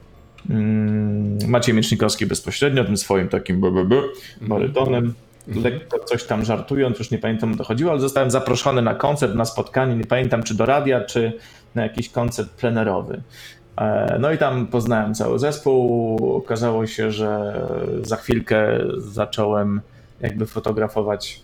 [0.50, 4.12] mm, Maciej Miecznikowski bezpośrednio, tym swoim takim BBB, mhm.
[4.40, 5.14] barytonem,
[5.48, 5.64] mhm.
[5.64, 9.34] lekko coś tam żartując, już nie pamiętam o to chodziło, ale zostałem zaproszony na koncert,
[9.34, 11.32] na spotkanie, nie pamiętam czy do radia, czy
[11.74, 13.22] na jakiś koncert plenerowy.
[13.76, 16.16] E, no i tam poznałem cały zespół.
[16.36, 17.60] Okazało się, że
[18.02, 19.80] za chwilkę zacząłem
[20.20, 21.42] jakby fotografować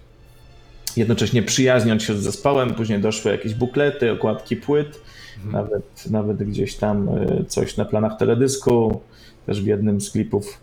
[0.97, 2.75] jednocześnie przyjaźniąc się z zespołem.
[2.75, 5.01] Później doszły jakieś buklety, okładki płyt,
[5.37, 5.53] mhm.
[5.53, 9.01] nawet, nawet gdzieś tam e, coś na planach teledysku.
[9.47, 10.59] Też w jednym z klipów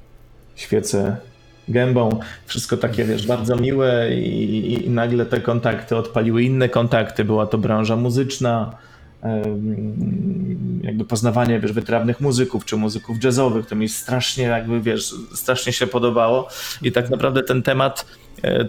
[0.55, 1.17] świecę
[1.67, 2.19] gębą.
[2.45, 7.25] Wszystko takie, wiesz, bardzo miłe i, i, nagle te kontakty odpaliły inne kontakty.
[7.25, 8.77] Była to branża muzyczna,
[10.83, 13.65] jakby poznawanie, wiesz, wytrawnych muzyków, czy muzyków jazzowych.
[13.65, 16.47] To mi strasznie, jakby, wiesz, strasznie się podobało
[16.81, 18.05] i tak naprawdę ten temat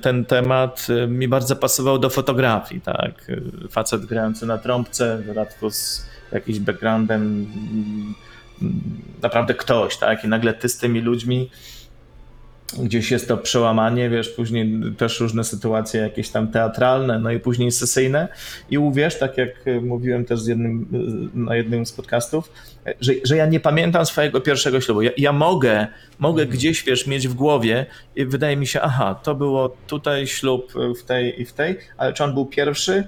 [0.03, 3.31] ten temat e, mi bardzo pasował do fotografii, tak.
[3.65, 8.15] E, facet grający na trąbce, w dodatku z jakimś backgroundem, mm,
[9.23, 10.25] naprawdę ktoś, tak.
[10.25, 11.51] I nagle ty z tymi ludźmi
[12.79, 17.73] gdzieś jest to przełamanie, wiesz, później też różne sytuacje jakieś tam teatralne, no i później
[17.73, 18.29] sesyjne
[18.70, 20.87] i uwierz, tak jak mówiłem też z jednym,
[21.35, 22.53] na jednym z podcastów,
[23.01, 25.03] że, że ja nie pamiętam swojego pierwszego ślubu.
[25.03, 25.87] Ja, ja mogę,
[26.18, 26.59] mogę mhm.
[26.59, 31.03] gdzieś, wiesz, mieć w głowie i wydaje mi się, aha, to było tutaj ślub w
[31.03, 33.05] tej i w tej, ale czy on był pierwszy?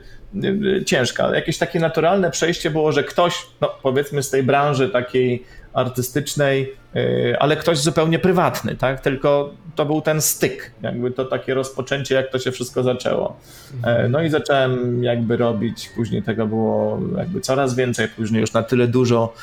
[0.87, 1.35] Ciężka.
[1.35, 5.45] Jakieś takie naturalne przejście było, że ktoś, no powiedzmy z tej branży takiej
[5.75, 9.01] artystycznej, y, ale ktoś zupełnie prywatny, tak?
[9.01, 13.37] Tylko to był ten styk, jakby to takie rozpoczęcie, jak to się wszystko zaczęło.
[13.85, 18.63] E, no i zacząłem jakby robić, później tego było jakby coraz więcej, później już na
[18.63, 19.35] tyle dużo,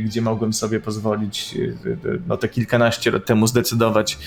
[0.00, 4.18] gdzie mogłem sobie pozwolić y, no te kilkanaście lat temu zdecydować,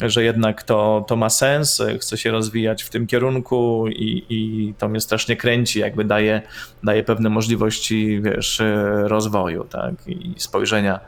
[0.00, 4.88] że jednak to, to ma sens, chcę się rozwijać w tym kierunku i, i to
[4.88, 6.42] mnie strasznie kręci, jakby daje,
[6.84, 8.62] daje pewne możliwości, wiesz,
[9.04, 11.00] rozwoju, tak, i spojrzenia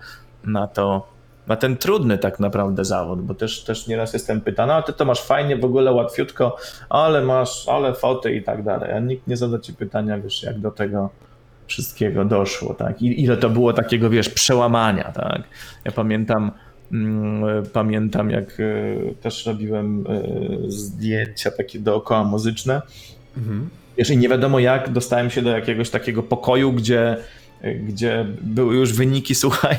[0.44, 1.08] na to,
[1.46, 5.04] na ten trudny tak naprawdę zawód, bo też, też nieraz jestem pytany, a ty to
[5.04, 6.56] masz fajnie, w ogóle łatwiutko,
[6.88, 10.58] ale masz, ale foty i tak dalej, a nikt nie zada ci pytania, wiesz, jak
[10.58, 11.10] do tego
[11.68, 15.42] wszystkiego doszło, tak, I ile to było takiego, wiesz, przełamania, tak,
[15.84, 16.50] ja pamiętam,
[16.92, 22.82] Mm, pamiętam, jak e, też robiłem e, zdjęcia takie dookoła muzyczne.
[23.36, 23.68] Mhm.
[23.96, 27.16] Jeżeli nie wiadomo jak, dostałem się do jakiegoś takiego pokoju, gdzie,
[27.84, 29.76] gdzie były już wyniki, słuchaj,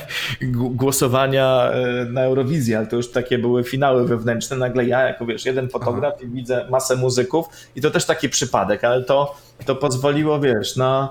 [0.52, 4.58] głosowania e, na Eurowizję, ale to już takie były finały wewnętrzne.
[4.58, 6.26] Nagle ja, jako wiesz, jeden fotograf Aha.
[6.26, 9.36] i widzę masę muzyków i to też taki przypadek, ale to,
[9.66, 11.10] to pozwoliło, wiesz, na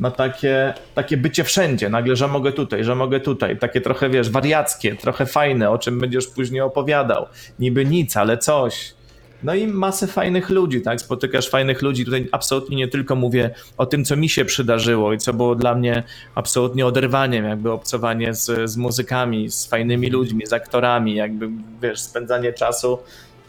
[0.00, 1.88] na takie, takie bycie wszędzie.
[1.88, 3.58] Nagle, że mogę tutaj, że mogę tutaj.
[3.58, 7.26] Takie trochę, wiesz, wariackie, trochę fajne, o czym będziesz później opowiadał.
[7.58, 8.94] Niby nic, ale coś.
[9.42, 11.00] No i masę fajnych ludzi, tak?
[11.00, 12.04] Spotykasz fajnych ludzi.
[12.04, 15.74] Tutaj absolutnie nie tylko mówię o tym, co mi się przydarzyło i co było dla
[15.74, 16.02] mnie
[16.34, 21.48] absolutnie oderwaniem, jakby obcowanie z, z muzykami, z fajnymi ludźmi, z aktorami, jakby,
[21.82, 22.98] wiesz, spędzanie czasu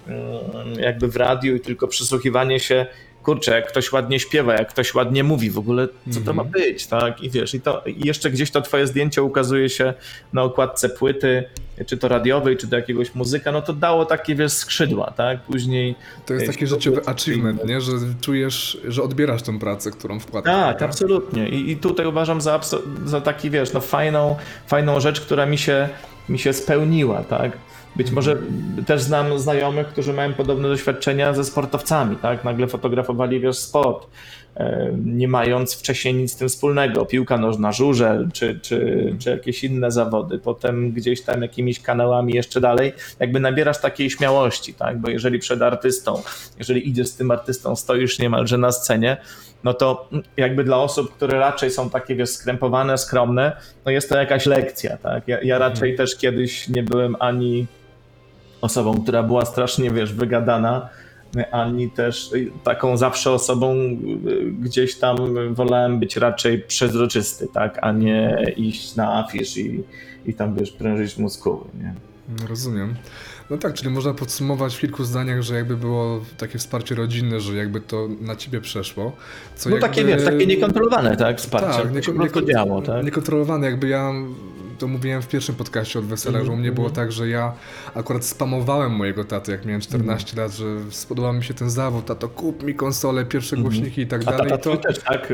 [0.08, 0.24] mm,
[0.80, 2.86] jakby w radiu i tylko przysłuchiwanie się
[3.28, 6.51] kurczę, jak ktoś ładnie śpiewa, jak ktoś ładnie mówi, w ogóle co to ma Mhm.
[6.63, 7.21] być, tak?
[7.21, 9.93] I wiesz, i to i jeszcze gdzieś to twoje zdjęcie ukazuje się
[10.34, 11.43] na okładce płyty,
[11.86, 15.41] czy to radiowej, czy do jakiegoś muzyka, no to dało takie, wiesz, skrzydła, tak?
[15.41, 15.95] Później...
[16.25, 17.82] To jest Ej, taki to życiowy było achievement, nie?
[17.82, 20.53] Że czujesz, że odbierasz tą pracę, którą wkładasz.
[20.53, 21.49] Tak, absolutnie.
[21.49, 22.59] I, I tutaj uważam za,
[23.05, 24.36] za taki, wiesz, no fajną,
[24.67, 25.89] fajną rzecz, która mi się,
[26.30, 27.51] mi się spełniła, tak?
[27.98, 28.38] Być może
[28.86, 32.43] też znam znajomych, którzy mają podobne doświadczenia ze sportowcami, tak?
[32.43, 34.08] Nagle fotografowali, wiesz, sport,
[34.56, 37.06] e, nie mając wcześniej nic z tym wspólnego.
[37.06, 40.39] Piłka nożna, żużel, czy, czy, czy jakieś inne zawody.
[40.39, 44.98] Potem gdzieś tam jakimiś kanałami jeszcze dalej, jakby nabierasz takiej śmiałości, tak?
[44.98, 46.22] Bo jeżeli przed artystą,
[46.60, 49.18] jeżeli idziesz z tym artystą, stoisz niemalże na scenie,
[49.64, 54.18] no to jakby dla osób, które raczej są takie, wiesz, skrępowane, skromne, no jest to
[54.18, 55.28] jakaś lekcja, tak?
[55.28, 57.68] Ja, ja raczej też kiedyś nie byłem ani
[58.68, 60.89] osobą, która była strasznie, wiesz, wygadana,
[61.51, 62.32] ani też
[62.63, 65.18] taką zawsze osobą y, gdzieś tam
[65.53, 67.80] wolałem być raczej przezroczysty, tak?
[67.82, 69.84] A nie iść na afisz i,
[70.26, 71.93] i tam, wiesz, prężyć muskuły, nie?
[72.49, 72.95] Rozumiem.
[73.49, 77.55] No tak, czyli można podsumować w kilku zdaniach, że jakby było takie wsparcie rodzinne, że
[77.55, 79.11] jakby to na ciebie przeszło.
[79.55, 79.89] Co No jakby...
[79.89, 81.38] takie, wiesz, takie niekontrolowane, tak?
[81.38, 81.82] Wsparcie.
[81.82, 83.05] Tak, nieko- nie, nieko- działo, tak?
[83.05, 84.13] Niekontrolowane, jakby ja
[84.78, 87.53] to mówiłem w pierwszym podcaście od Wesela, że u mnie było tak, że ja
[87.95, 92.30] akurat spamowałem mojego taty, jak miałem 14 lat, że spodobał mi się ten zawód, tato
[92.30, 94.53] kup mi konsolę, pierwsze głośniki i tak A dalej.
[94.59, 94.78] I to...
[94.78, 95.34] też, tak?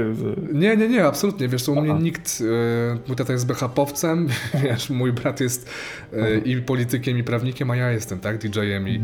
[0.53, 1.47] Nie, nie, nie, absolutnie.
[1.47, 4.27] Wiesz, to u mnie nikt, e, mój tata jest BHP-owcem,
[4.63, 5.69] wiesz, mój brat jest
[6.13, 9.01] e, i politykiem, i prawnikiem, a ja jestem, tak, DJ-em i,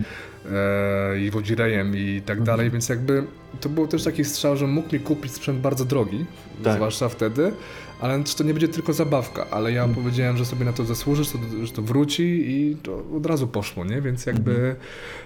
[0.52, 3.24] e, i wodzirejem i tak dalej, więc jakby
[3.62, 6.26] to był też taki strzał, że mógł mi kupić sprzęt bardzo drogi,
[6.64, 6.76] Tak.
[6.76, 7.52] zwłaszcza wtedy,
[8.02, 11.28] ale to nie będzie tylko zabawka, ale ja powiedziałem, że sobie na to zasłużysz,
[11.64, 14.76] że to wróci i to od razu poszło, nie, więc jakby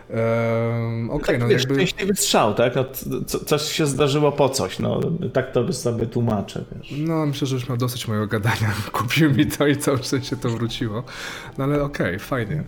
[0.10, 1.76] e, okej, tak, no wiesz, jakby...
[1.88, 2.76] szczęśliwy strzał, tak?
[2.76, 2.86] No,
[3.26, 5.02] co, coś się zdarzyło po coś, no
[5.34, 6.94] tak to by sobie tłumaczę, wiesz.
[6.98, 8.74] No, myślę, że już miał dosyć mojego gadania.
[8.92, 11.04] Kupił mi to i całe szczęście to wróciło.
[11.58, 12.64] No ale okej, fajnie.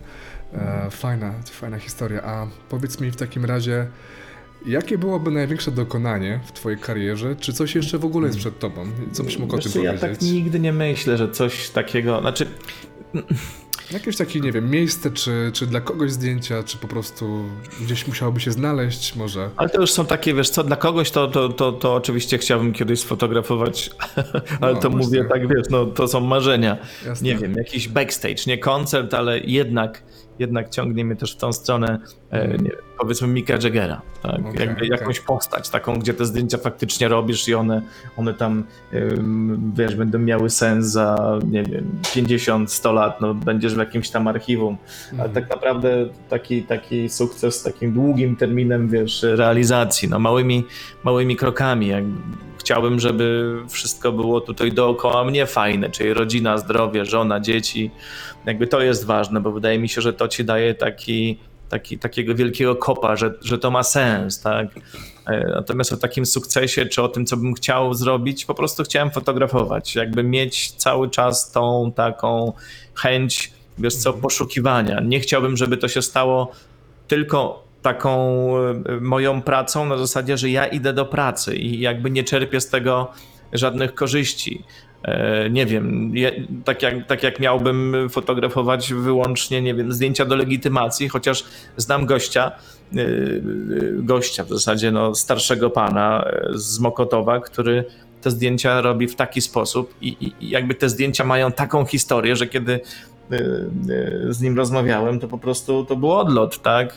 [0.58, 2.22] E, fajna, fajna historia.
[2.22, 3.86] A powiedz mi w takim razie,
[4.66, 7.36] jakie byłoby największe dokonanie w twojej karierze?
[7.36, 8.86] Czy coś jeszcze w ogóle jest przed tobą?
[9.12, 10.18] Co byś mógł o Wiesz tym co, ja powiedzieć?
[10.20, 12.46] tak nigdy nie myślę, że coś takiego, znaczy
[13.92, 17.44] Jakieś takie, nie wiem, miejsce, czy, czy dla kogoś zdjęcia, czy po prostu
[17.80, 19.50] gdzieś musiałoby się znaleźć może?
[19.56, 22.72] Ale to już są takie, wiesz co, dla kogoś to, to, to, to oczywiście chciałbym
[22.72, 23.90] kiedyś sfotografować,
[24.60, 25.06] ale No, to właśnie.
[25.06, 26.76] mówię tak, wiesz, no to są marzenia.
[27.06, 27.28] Jasne.
[27.28, 30.02] Nie wiem, jakiś backstage, nie koncert, ale jednak,
[30.38, 31.98] jednak ciągnie mnie też w tą stronę,
[32.30, 34.40] e, nie powiedzmy Mika Jaggera, tak?
[34.40, 34.88] Okej, Jakby okej.
[34.88, 37.82] jakąś postać taką, gdzie te zdjęcia faktycznie robisz i one,
[38.16, 38.64] one tam,
[39.74, 44.28] wiesz, będą miały sens za, nie wiem, 50, 100 lat, no będziesz w jakimś tam
[44.28, 44.76] archiwum,
[45.12, 45.32] ale Mhm.
[45.34, 50.64] tak naprawdę taki, taki sukces z takim długim terminem, wiesz, realizacji, no małymi,
[51.04, 52.04] małymi krokami, jak
[52.66, 57.90] chciałbym, żeby wszystko było tutaj dookoła mnie fajne, czyli rodzina, zdrowie, żona, dzieci,
[58.46, 61.38] jakby to jest ważne, bo wydaje mi się, że to ci daje taki,
[61.68, 64.68] taki, takiego wielkiego kopa, że, że to ma sens, tak?
[65.26, 69.10] E, Natomiast o takim sukcesie, czy o tym, co bym chciał zrobić, po prostu chciałem
[69.10, 72.52] fotografować, jakby mieć cały czas tą taką
[72.94, 75.00] chęć, wiesz co, poszukiwania.
[75.00, 76.52] Nie chciałbym, żeby to się stało
[77.08, 78.50] tylko taką
[78.88, 82.68] e, moją pracą na zasadzie, że ja idę do pracy i jakby nie czerpię z
[82.68, 83.10] tego
[83.52, 84.64] żadnych korzyści.
[85.02, 86.12] E, Nie wiem,
[86.64, 91.44] tak jak, tak jak miałbym fotografować wyłącznie, nie wiem, zdjęcia do legitymacji, chociaż
[91.76, 92.52] znam gościa,
[92.96, 93.06] e,
[93.92, 96.24] gościa w zasadzie no, starszego pana
[96.54, 97.84] z Mokotowa, który
[98.22, 102.46] te zdjęcia robi w taki sposób i, i, jakby te zdjęcia mają taką historię, że
[102.46, 102.80] kiedy
[104.28, 106.96] z nim rozmawiałem, to po prostu to był odlot, tak?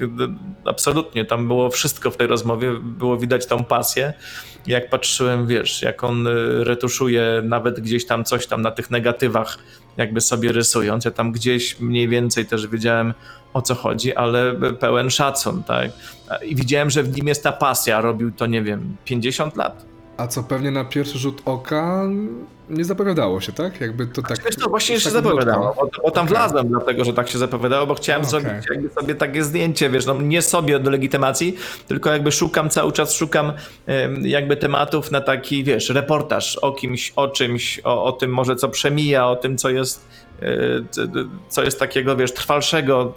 [0.65, 4.13] Absolutnie, tam było wszystko w tej rozmowie, było widać tą pasję.
[4.67, 6.31] Jak patrzyłem, wiesz, jak on e,
[6.63, 9.57] retuszuje nawet gdzieś tam coś tam na tych negatywach,
[9.97, 13.13] jakby sobie rysując, ja tam gdzieś mniej więcej też wiedziałem
[13.53, 15.91] o co chodzi, ale pełen szacun, tak?
[16.45, 19.85] I widziałem, że w nim jest ta pasja, robił to, nie wiem, 50 lat.
[20.19, 22.03] A co pewnie na pierwszy rzut oka
[22.69, 23.81] nie zapowiadało się, tak?
[23.81, 24.43] Jakby to tak...
[24.45, 27.87] Wiesz co, właśnie tak się zapowiadało, bo, bo tam wlazłem dlatego, że tak się zapowiadało,
[27.87, 28.31] bo chciałem Okej.
[28.41, 31.55] zrobić jakby sobie takie zdjęcie, wiesz, no nie sobie do legitymacji,
[31.87, 33.53] tylko jakby szukam cały czas, szukam
[34.21, 38.69] jakby tematów na taki, wiesz, reportaż o kimś, o czymś, o, o tym może co
[38.69, 40.07] przemija, o tym co jest,
[40.41, 40.47] e,
[41.49, 43.13] co jest takiego, wiesz, trwalszego,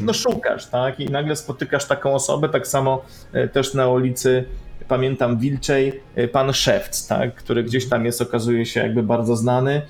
[0.00, 1.00] no szukasz, tak?
[1.00, 4.44] I nagle spotykasz taką osobę, tak samo e, też na ulicy,
[4.88, 7.34] pamiętam Wilczej, e, pan Szewc, tak?
[7.34, 9.82] Który gdzieś tam jest, okazuje się jakby bardzo znany.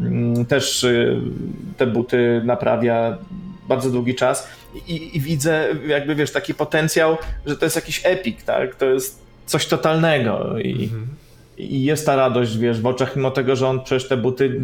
[0.00, 1.20] Mm, Też e,
[1.76, 3.18] te buty naprawia
[3.68, 4.48] bardzo długi czas
[4.88, 8.74] i, i widzę jakby, wiesz, taki potencjał, że to jest jakiś epik, tak?
[8.74, 11.06] To jest coś totalnego i, Mhm.
[11.58, 14.60] i jest ta radość, wiesz, w oczach, mimo tego, że on przecież te buty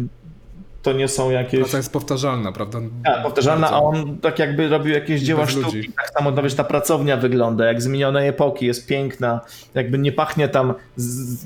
[0.85, 1.59] to nie są jakieś...
[1.59, 2.79] Praca jest powtarzalna, prawda?
[3.03, 5.65] Tak, powtarzalna, a on tak jakby robił jakieś dzieła bez sztuki.
[5.65, 5.91] ludzi.
[5.97, 9.41] Tak samo, no wiesz, ta pracownia wygląda, jak z minionej epoki, jest piękna,
[9.73, 11.45] jakby nie pachnie tam z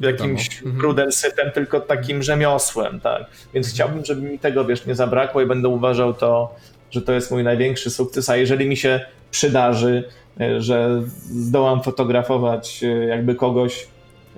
[0.00, 0.90] jakimś Wiadomo.
[0.90, 1.52] Mhm.
[1.52, 3.22] tylko takim rzemiosłem, tak.
[3.54, 6.54] Więc chciałbym, żeby mi tego, wiesz, nie zabrakło i będę uważał to,
[6.90, 9.00] że to jest mój największy sukces, a jeżeli mi się
[9.30, 10.08] przydarzy,
[10.40, 13.86] e, że zdołam fotografować e, jakby kogoś,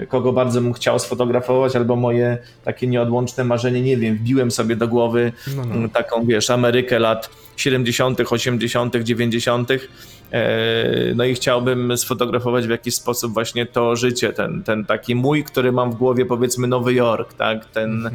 [0.08, 4.88] kogo bardzo bym chciał sfotografować, albo moje takie nieodłączne marzenie, nie wiem, wbiłem sobie do
[4.88, 5.88] głowy No, no.
[5.88, 9.78] taką, wiesz, Amerykę lat 70., 80., 90., e,
[11.14, 15.72] no i chciałbym sfotografować w jakiś sposób właśnie to życie, ten, ten taki mój, który
[15.72, 18.10] mam w głowie, powiedzmy Nowy Jork, tak, ten,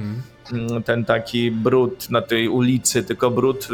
[0.51, 0.84] Mhm.
[0.84, 3.68] ten taki brud na tej ulicy, tylko brud y,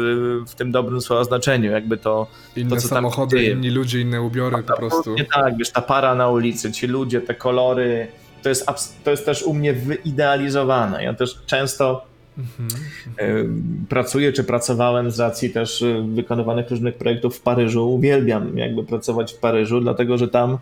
[0.46, 2.26] w tym dobrym słowa znaczeniu, jakby to
[2.56, 3.50] Inne co tam samochody, dzieje.
[3.52, 5.14] inni ludzie, inne ubiory po prostu.
[5.14, 8.08] nie tak, wiesz, ta para na ulicy, ci ludzie, te kolory,
[8.42, 8.66] to jest,
[9.04, 11.04] to jest też u mnie wyidealizowane.
[11.04, 12.04] Ja też często
[13.88, 17.94] pracuję, czy pracowałem z racji też y, wykonywanych różnych projektów w Paryżu.
[17.94, 20.58] Uwielbiam jakby pracować w Paryżu, dlatego że tam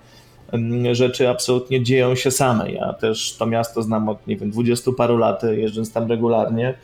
[0.52, 2.72] mm, rzeczy absolutnie dzieją się same.
[2.72, 6.74] Ja też to miasto znam od, nie wiem, dwudziestu paru lat, jeżdżąc tam regularnie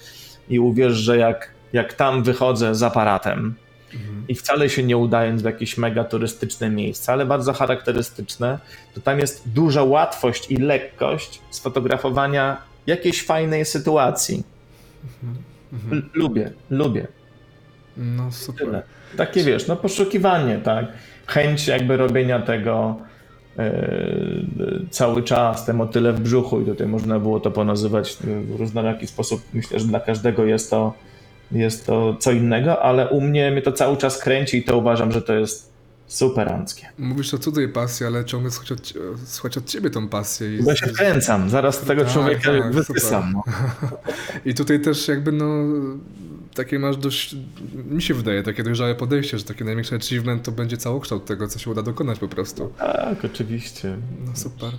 [0.48, 3.54] i uwierz, że jak, jak tam wychodzę z aparatem,
[3.94, 4.24] Mhm.
[4.28, 8.58] i wcale się nie udając w jakieś mega turystyczne miejsca, ale bardzo charakterystyczne,
[8.94, 12.56] to tam jest duża łatwość i lekkość sfotografowania
[12.86, 14.42] jakiejś fajnej sytuacji.
[15.72, 16.10] Mhm.
[16.14, 17.06] Lubię, lubię.
[17.96, 18.66] No super.
[18.66, 18.82] Tyle.
[19.16, 20.86] Takie wiesz, no poszukiwanie, tak?
[21.26, 22.96] Chęć jakby robienia tego
[23.58, 23.64] yy,
[24.90, 29.42] cały czas, te motyle w brzuchu i tutaj można było to ponazywać w różnoraki sposób.
[29.52, 30.94] Myślę, że dla każdego jest to,
[31.52, 35.12] jest to co innego, ale u mnie mnie to cały czas kręci i to uważam,
[35.12, 35.75] że to jest
[36.06, 36.86] superanckie.
[36.98, 38.92] Mówisz o cudzej pasji, ale ciągle słuchać od,
[39.26, 40.56] słuchać od ciebie tą pasję.
[40.56, 43.32] I, Bo się kręcam, zaraz tego Tak, człowieka tak, wysysam.
[43.32, 43.42] No.
[44.50, 45.64] I tutaj też jakby no
[46.54, 47.36] takie masz dość,
[47.90, 51.58] mi się wydaje, takie dojrzałe podejście, że taki największy achievement to będzie całokształt tego, co
[51.58, 52.72] się uda dokonać po prostu.
[52.78, 53.96] Tak, oczywiście.
[54.26, 54.70] No super.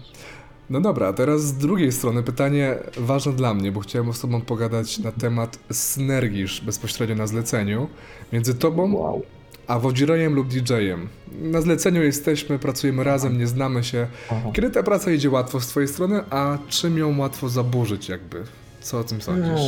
[0.70, 4.42] No dobra, a teraz z drugiej strony pytanie ważne dla mnie, bo chciałem z tobą
[4.42, 7.88] pogadać na temat synergii już bezpośrednio na zleceniu
[8.34, 9.22] między tobą Wow.
[9.68, 11.08] A wodzirejem lub DJ-em.
[11.42, 14.08] Na zleceniu jesteśmy, pracujemy razem, nie znamy się.
[14.54, 18.44] Kiedy ta praca idzie łatwo z twojej strony, a czym ją łatwo zaburzyć jakby?
[18.82, 19.62] Co o tym sądzisz?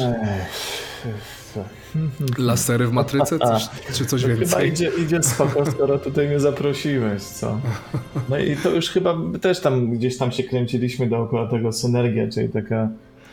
[2.38, 4.70] Lasery w matryce, coś, czy coś Chyba więcej?
[4.70, 7.60] idzie, idzie spoko, skoro tutaj mnie zaprosiłeś, co?
[8.30, 12.50] No i to już chyba też tam gdzieś tam się kręciliśmy dookoła tego synergia, czyli
[12.50, 12.90] taka,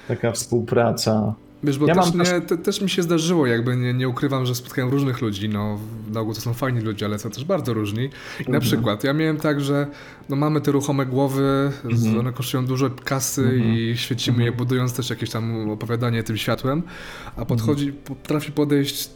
[0.08, 1.34] taka współpraca.
[1.66, 4.54] Wiesz, bo Ja też, nie, te, też mi się zdarzyło, jakby nie, nie ukrywam, że
[4.54, 5.78] spotkałem różnych ludzi, no
[6.12, 8.04] na ogół to są fajni ludzie, ale są też bardzo różni.
[8.04, 8.08] I
[8.38, 8.52] Mhm.
[8.52, 9.86] na przykład ja miałem tak, że
[10.28, 12.18] no, mamy te ruchome głowy, Mhm.
[12.18, 16.82] one kosztują dużo kasy i świecimy je budując też jakieś tam opowiadanie tym światłem,
[17.36, 19.10] a podchodzi, potrafi podejść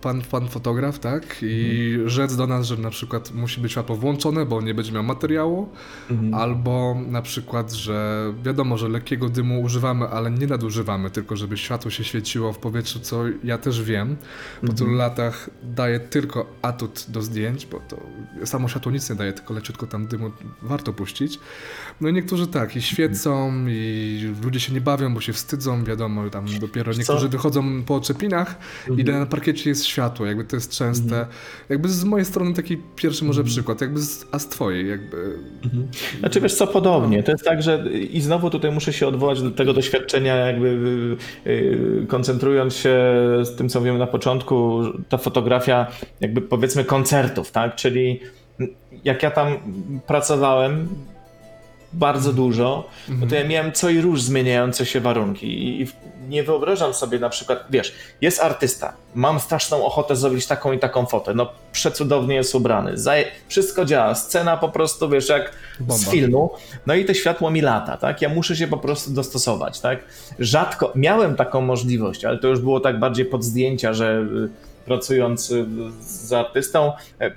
[0.00, 2.08] pan, pan fotograf, tak, i Mhm.
[2.08, 5.68] rzec do nas, że na przykład musi być światło włączone, bo nie będzie miał materiału,
[6.10, 6.34] Mhm.
[6.34, 11.90] Albo na przykład, że wiadomo, że lekkiego dymu używamy, ale nie nadużywamy, tylko żeby światło
[11.90, 14.16] się świeciło w powietrzu, co ja też wiem.
[14.66, 17.96] Po tylu latach daje tylko atut do zdjęć, bo to
[18.44, 20.30] samo światło nic nie daje, tylko leciutko tam dymu
[20.62, 21.38] warto puścić.
[22.00, 26.46] No niektórzy tak, i świecą, i ludzie się nie bawią, bo się wstydzą, wiadomo, tam
[26.60, 26.98] dopiero co?
[26.98, 28.58] niektórzy wychodzą po oczepinach
[28.98, 31.26] i na parkiecie jest światło, jakby to jest częste.
[31.68, 35.38] Jakby z mojej strony taki pierwszy może przykład, jakby z, a z twojej, jakby
[36.18, 37.22] Znaczy wiesz co, podobnie.
[37.22, 40.68] To jest tak, że i znowu tutaj muszę się odwołać do tego doświadczenia, jakby
[41.46, 42.98] y, y, koncentrując się
[43.42, 45.86] z tym, co mówiłem na początku, ta fotografia
[46.20, 47.76] jakby powiedzmy koncertów, tak?
[47.76, 48.20] Czyli
[49.04, 49.56] jak ja tam
[50.06, 50.88] pracowałem
[51.96, 55.86] bardzo dużo, no to ja miałem co i róż zmieniające się warunki i, i
[56.28, 61.06] nie wyobrażam sobie na przykład, wiesz, jest artysta, mam straszną ochotę zrobić taką i taką
[61.06, 66.10] fotę, no przecudownie jest ubrany, zaje, wszystko działa, scena po prostu, wiesz, jak z Bomba.
[66.10, 66.50] filmu,
[66.86, 69.98] no i to światło mi lata, tak, ja muszę się po prostu dostosować, tak,
[70.38, 75.50] rzadko, miałem taką możliwość, ale to już było tak bardziej pod zdjęcia, że y, pracując
[75.50, 75.66] y,
[76.00, 76.92] z artystą,
[77.22, 77.32] y,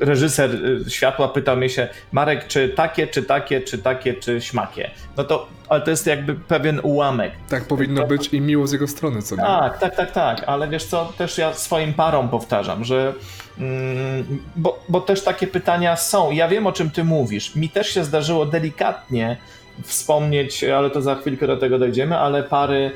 [0.00, 4.90] reżyser y, światła pytał mnie się, Marek, czy takie, czy takie, czy takie, czy śmakie.
[5.16, 7.32] No to, ale to jest jakby pewien ułamek.
[7.48, 9.42] Tak powinno być i miło z jego strony, co nie?
[9.42, 13.14] Tak, tak, tak, tak, ale wiesz co, też ja swoim parom powtarzam, że
[13.58, 16.30] mm, bo, bo też takie pytania są.
[16.30, 17.56] Ja wiem, o czym ty mówisz.
[17.56, 19.36] Mi też się zdarzyło delikatnie
[19.84, 22.90] wspomnieć, ale to za chwilkę do tego dojdziemy, ale pary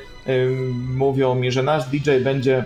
[0.88, 2.64] mówią mi, że nasz DJ będzie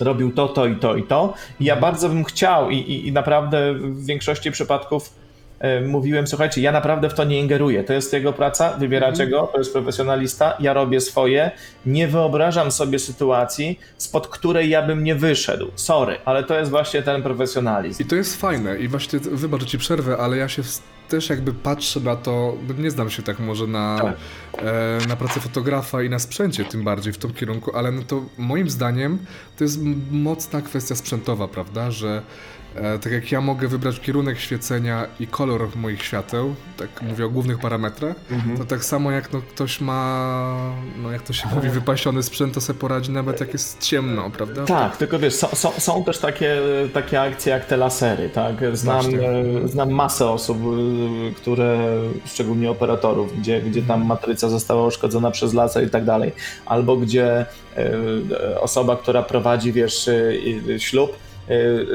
[0.00, 1.34] robił to, to i to i to.
[1.60, 5.14] I ja bardzo bym chciał i, i, i naprawdę w większości przypadków
[5.58, 7.84] e, mówiłem, słuchajcie, ja naprawdę w to nie ingeruję.
[7.84, 11.50] To jest jego praca, wybieracie go, to jest profesjonalista, ja robię swoje.
[11.86, 15.70] Nie wyobrażam sobie sytuacji, spod której ja bym nie wyszedł.
[15.74, 18.02] Sorry, ale to jest właśnie ten profesjonalizm.
[18.02, 20.62] I to jest fajne i właśnie, wybacz, że ci przerwę, ale ja się
[21.10, 24.16] też jakby patrzę na to, bo nie znam się tak może na, Tak.
[24.58, 28.22] e, na pracę fotografa i na sprzęcie tym bardziej w tym kierunku, ale no to
[28.38, 29.18] moim zdaniem
[29.58, 29.78] to jest
[30.10, 32.22] mocna kwestia sprzętowa, prawda, że
[33.02, 37.58] tak jak ja mogę wybrać kierunek świecenia i kolor moich świateł, tak mówię o głównych
[37.58, 38.16] parametrach,
[38.58, 42.60] to tak samo jak no, ktoś ma, no jak to się mówi, wypasiony sprzęt, to
[42.60, 44.64] sobie poradzi nawet jak jest ciemno, prawda?
[44.64, 46.56] Tak, tylko wiesz, są, są, są też takie,
[46.94, 48.76] takie akcje jak te lasery, tak?
[48.76, 49.30] Znam, Właśnie.
[49.30, 51.78] e, znam masę osób, e, które,
[52.26, 56.32] szczególnie operatorów, gdzie, gdzie tam matryca została uszkodzona przez laser i tak dalej,
[56.66, 57.46] albo gdzie e,
[57.76, 60.32] e, osoba, która prowadzi, wiesz, e,
[60.74, 61.29] e, ślub, e,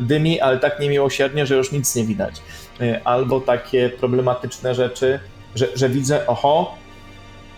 [0.01, 2.41] dymi, ale tak niemiłosiernie, że już nic nie widać.
[2.81, 5.19] E, Albo takie problematyczne rzeczy,
[5.55, 6.75] że, że widzę, oho,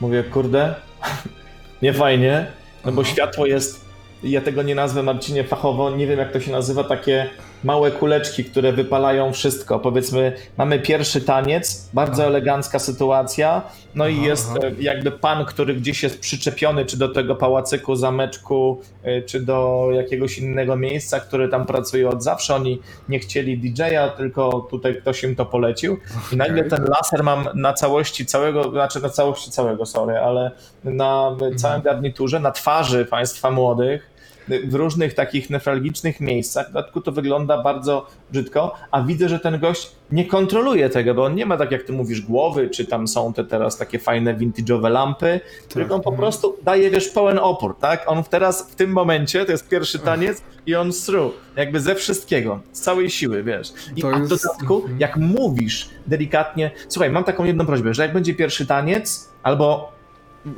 [0.02, 0.76] mówię, kurde,
[1.82, 2.48] nie fajnie,
[2.86, 3.86] no bo światło jest,
[4.24, 7.30] ja tego nie nazwę Marcinie fachowo, nie wiem jak to się nazywa, takie
[7.64, 9.80] małe kuleczki, które wypalają wszystko.
[9.80, 12.30] Powiedzmy, mamy pierwszy taniec, bardzo Aha.
[12.30, 13.62] elegancka sytuacja,
[13.96, 14.60] no i Aha, jest aha.
[14.68, 19.90] e, jakby pan, który gdzieś jest przyczepiony, czy do tego pałacyku, zameczku, e, czy do
[19.92, 22.56] jakiegoś innego miejsca, który tam pracuje od zawsze.
[22.56, 25.98] Oni nie chcieli DJ-a, tylko tutaj ktoś im to polecił.
[26.32, 30.52] I nagle ten laser mam na całości całego, znaczy na całości całego, sorry, ale
[30.84, 34.17] na całym garniturze, na twarzy państwa młodych,
[34.48, 36.70] w różnych takich newralgicznych miejscach.
[36.70, 41.24] W dodatku to wygląda bardzo brzydko, a widzę, że ten gość nie kontroluje tego, bo
[41.24, 44.36] on nie ma tak jak ty mówisz głowy, czy tam są te teraz takie fajne
[44.36, 45.40] vintage'owe lampy,
[45.70, 46.18] tylko on po mhm.
[46.18, 48.04] prostu daje, wiesz, pełen opór, tak?
[48.08, 52.60] On teraz w tym momencie, to jest pierwszy taniec i on through, jakby ze wszystkiego,
[52.72, 53.74] z całej siły, wiesz.
[53.96, 55.00] I To a w dodatku, mhm.
[55.00, 59.97] jak mówisz delikatnie, słuchaj, mam taką jedną prośbę, że jak będzie pierwszy taniec, albo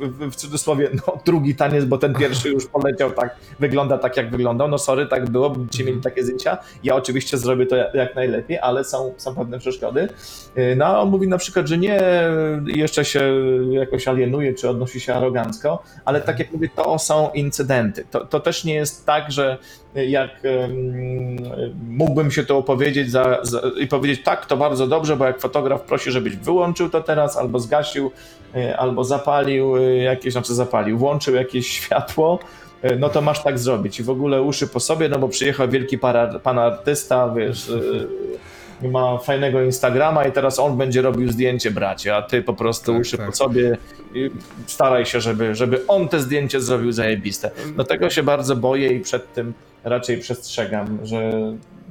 [0.00, 4.30] w, w cudzysłowie, no drugi taniec, bo ten pierwszy już poleciał tak, wygląda tak jak
[4.30, 8.58] wyglądał, no sorry, tak było, będziecie mieli takie zdjęcia, ja oczywiście zrobię to jak, najlepiej,
[8.58, 10.08] ale są, są pewne przeszkody.
[10.56, 12.00] Yy, No a on mówi na przykład, że nie,
[12.66, 13.20] jeszcze się
[13.70, 18.04] jakoś alienuje, czy odnosi się arogancko, ale tak jak mówię, to są incydenty.
[18.10, 19.58] To, to też nie jest tak, że
[19.94, 20.30] jak
[21.88, 25.82] mógłbym się to opowiedzieć za, za, i powiedzieć tak, to bardzo dobrze, bo jak fotograf
[25.82, 28.10] prosi, żebyś wyłączył to teraz, albo zgasił,
[28.56, 32.38] y, albo zapalił y, jakieś, znaczy zapalił, włączył jakieś światło,
[32.84, 34.00] y, no to masz tak zrobić.
[34.00, 37.72] I w ogóle uszy po sobie, no bo przyjechał wielki para, pan artysta, wiesz,
[38.82, 43.00] ma fajnego Instagrama i teraz on będzie robił zdjęcie, bracie, a ty po prostu Tak,
[43.00, 43.26] uszy tak.
[43.26, 43.76] po sobie
[44.14, 44.30] i
[44.66, 47.50] staraj się, żeby, żeby on te zdjęcie zrobił zajebiste.
[47.76, 49.54] No tego się bardzo boję i przed tym
[49.84, 51.32] raczej przestrzegam, że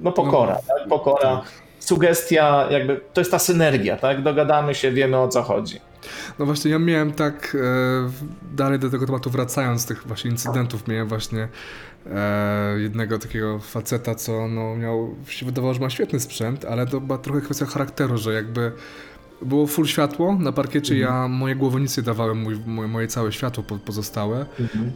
[0.02, 0.88] no pokora, tak?
[0.90, 1.42] Pokora,
[1.80, 4.24] sugestia, jakby to jest ta synergia, tak?
[4.24, 5.80] Dogadamy się, wiemy o co chodzi.
[6.40, 11.08] No właśnie, ja miałem tak, e, dalej do tego tematu wracając, tych właśnie incydentów, miałem
[11.08, 11.48] właśnie
[12.06, 17.02] e, jednego takiego faceta, co no miał, się wydawało, że ma świetny sprzęt, ale to
[17.02, 18.72] była trochę kwestia charakteru, że jakby
[19.41, 23.78] było full światło na parkiecie, ja moje głowonicy dawałem mój, moje, moje całe światło po,
[23.78, 24.45] pozostałe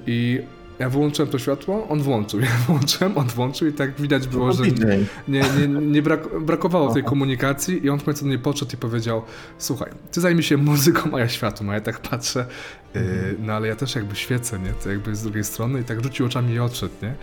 [0.07, 0.41] i
[0.79, 4.53] ja wyłączyłem to światło, on włączył, ja włączyłem, on włączył i tak widać było, No,
[4.53, 8.73] że nie, nie, nie brak, brakowało tej komunikacji i on w końcu do mnie podszedł
[8.73, 9.21] i powiedział
[9.57, 12.45] słuchaj, ty zajmij się muzyką, a ja światłem, a ja tak patrzę,
[12.95, 13.01] yy,
[13.39, 16.25] no ale ja też jakby świecę, nie, to jakby z drugiej strony i tak rzucił
[16.25, 17.13] oczami i odszedł, nie,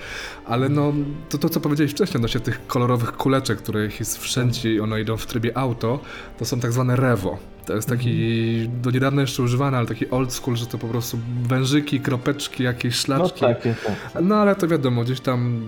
[0.47, 0.93] ale no
[1.29, 5.17] to, to co powiedziałeś wcześniej odnośnie tych kolorowych kuleczek, których jest wszędzie i one idą
[5.17, 6.01] w trybie auto,
[6.39, 7.50] to są tak zwane rewo.
[7.67, 11.19] To jest taki do niedawna jeszcze używany, ale taki old school, że to po prostu
[11.43, 13.41] wężyki, kropeczki, jakieś No szlaczki.
[13.41, 14.23] tak, tak.
[14.23, 15.61] No ale to wiadomo, gdzieś tam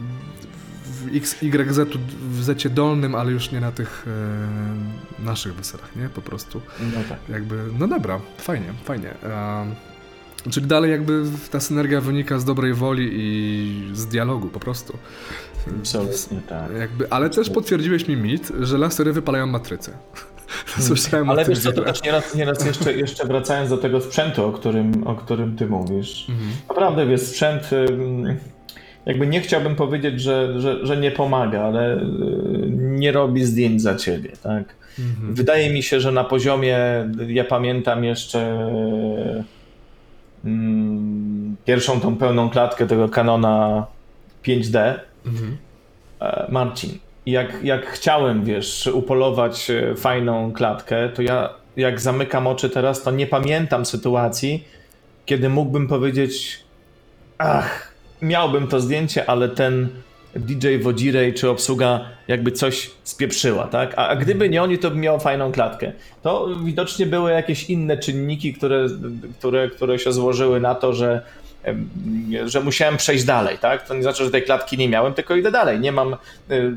[0.84, 1.88] w X, Y, Z,
[2.30, 4.06] w zecie dolnym, ale już nie na tych
[5.20, 6.08] e, naszych weselach, nie?
[6.08, 6.60] Po prostu.
[6.80, 7.18] No tak.
[7.28, 9.14] Jakby, no dobra, fajnie, fajnie.
[9.24, 9.66] E,
[10.50, 14.98] czyli dalej jakby ta synergia wynika z dobrej woli i z dialogu po prostu.
[15.78, 16.70] Absolutnie tak.
[16.78, 19.92] Jakby, ale też potwierdziłeś mi mit, że lasery wypalają matrycę.
[20.78, 24.52] Słyszałem Ale wiesz co, to też nieraz, nieraz jeszcze, jeszcze wracając do tego sprzętu, o
[24.52, 26.26] którym, o którym ty mówisz.
[26.68, 27.70] Naprawdę, wiesz, sprzęt,
[29.06, 32.00] jakby nie chciałbym powiedzieć, że, że, że nie pomaga, ale y,
[32.76, 34.64] nie robi zdjęć za ciebie, tak?
[35.30, 36.78] Wydaje mi się, że na poziomie,
[37.26, 38.70] ja pamiętam jeszcze
[40.44, 43.86] mm, pierwszą tą pełną klatkę tego Canona
[44.44, 44.94] 5D,
[45.26, 45.56] Mhm.
[46.20, 46.46] E,
[47.26, 53.10] Jak, jak chciałem, wiesz, upolować e, fajną klatkę, to ja jak zamykam oczy teraz, to
[53.10, 54.64] nie pamiętam sytuacji,
[55.26, 56.60] kiedy mógłbym powiedzieć,
[57.38, 57.92] ach,
[58.22, 59.88] miałbym to zdjęcie, ale ten
[60.36, 63.94] DJ Wodzirej czy obsługa jakby coś spieprzyła, tak?
[63.96, 65.92] A, a gdyby nie oni, to by miał fajną klatkę.
[66.22, 68.86] To widocznie były jakieś inne czynniki, które,
[69.38, 71.22] które, które się złożyły na to, że
[72.44, 73.88] że musiałem przejść dalej, tak?
[73.88, 75.80] To nie znaczy, że tej klatki nie miałem, tylko idę dalej.
[75.80, 76.16] Nie mam y,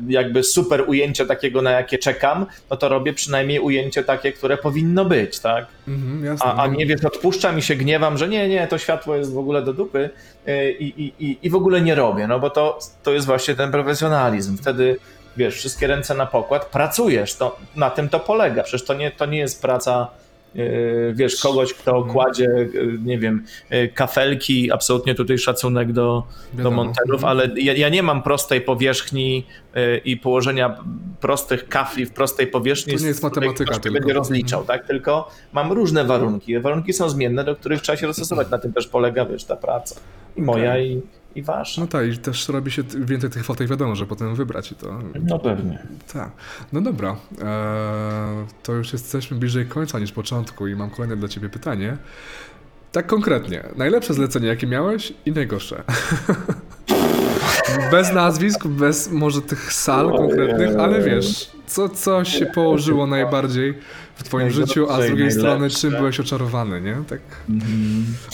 [0.08, 5.04] jakby super ujęcia takiego, na jakie czekam, no to robię przynajmniej ujęcie takie, które powinno
[5.04, 5.66] być, tak?
[5.88, 6.46] Mhm, jasne.
[6.46, 9.38] A, a nie wiesz, odpuszczam i się gniewam, że nie, nie, to światło jest w
[9.38, 10.10] ogóle do dupy
[10.48, 13.54] y, i, i, i, i w ogóle nie robię, no bo to, to jest właśnie
[13.54, 14.58] ten profesjonalizm.
[14.58, 14.96] Wtedy
[15.36, 18.62] wiesz, wszystkie ręce na pokład, pracujesz, to, na tym to polega.
[18.62, 20.08] Przecież to nie, to nie jest praca,
[21.14, 22.12] wiesz, kogoś, kto Mhm.
[22.14, 26.22] kładzie, y, nie wiem, y, kafelki, absolutnie tutaj szacunek do,
[26.52, 29.46] do monterów, ale ja, ja nie mam prostej powierzchni
[30.04, 30.76] i położenia
[31.20, 33.74] prostych kafli w prostej powierzchni, To nie jest matematyka tylko.
[33.76, 33.94] Mhm.
[33.94, 34.86] będzie rozliczał, tak?
[34.86, 36.58] Tylko mam różne warunki.
[36.60, 38.50] Warunki są zmienne, do których trzeba się dostosować.
[38.50, 39.94] Na tym też polega, wiesz, ta praca.
[40.36, 41.02] I moja, i,
[41.36, 41.80] i wasza.
[41.80, 44.98] No tak, i też robi się więcej tych fotek, wiadomo, że potem wybrać i to.
[45.22, 45.78] No pewnie.
[46.12, 46.30] Tak.
[46.72, 47.46] No dobra, eee,
[48.62, 51.96] to już jesteśmy bliżej końca niż początku i mam kolejne dla ciebie pytanie.
[52.92, 55.82] Tak konkretnie, najlepsze zlecenie jakie miałeś i najgorsze.
[57.90, 63.78] bez nazwisk, bez może tych sal konkretnych, ale wiesz, co, co się położyło najbardziej
[64.16, 66.96] w twoim życiu, a z drugiej strony czym byłeś oczarowany, nie?
[67.08, 67.20] Tak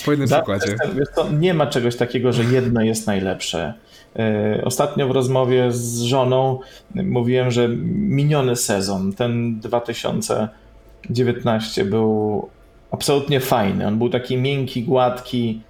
[0.04, 0.76] po jednym Zawsze przykładzie.
[1.14, 3.74] co, nie ma czegoś takiego, że jedno jest najlepsze.
[4.16, 6.60] E, Ostatnio w rozmowie z żoną
[6.94, 12.48] mówiłem, że miniony sezon, ten 2019 był
[12.90, 13.86] absolutnie fajny.
[13.86, 15.60] On był taki miękki, gładki.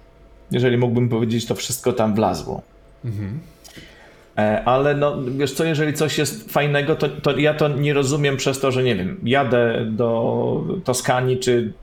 [0.51, 2.61] Jeżeli mógłbym powiedzieć, to wszystko tam wlazło.
[3.05, 3.39] Mhm.
[4.37, 8.37] E, Ale no, wiesz co, jeżeli coś jest fajnego, to, to ja to nie rozumiem
[8.37, 11.73] przez to, że nie wiem, jadę do Toskanii czy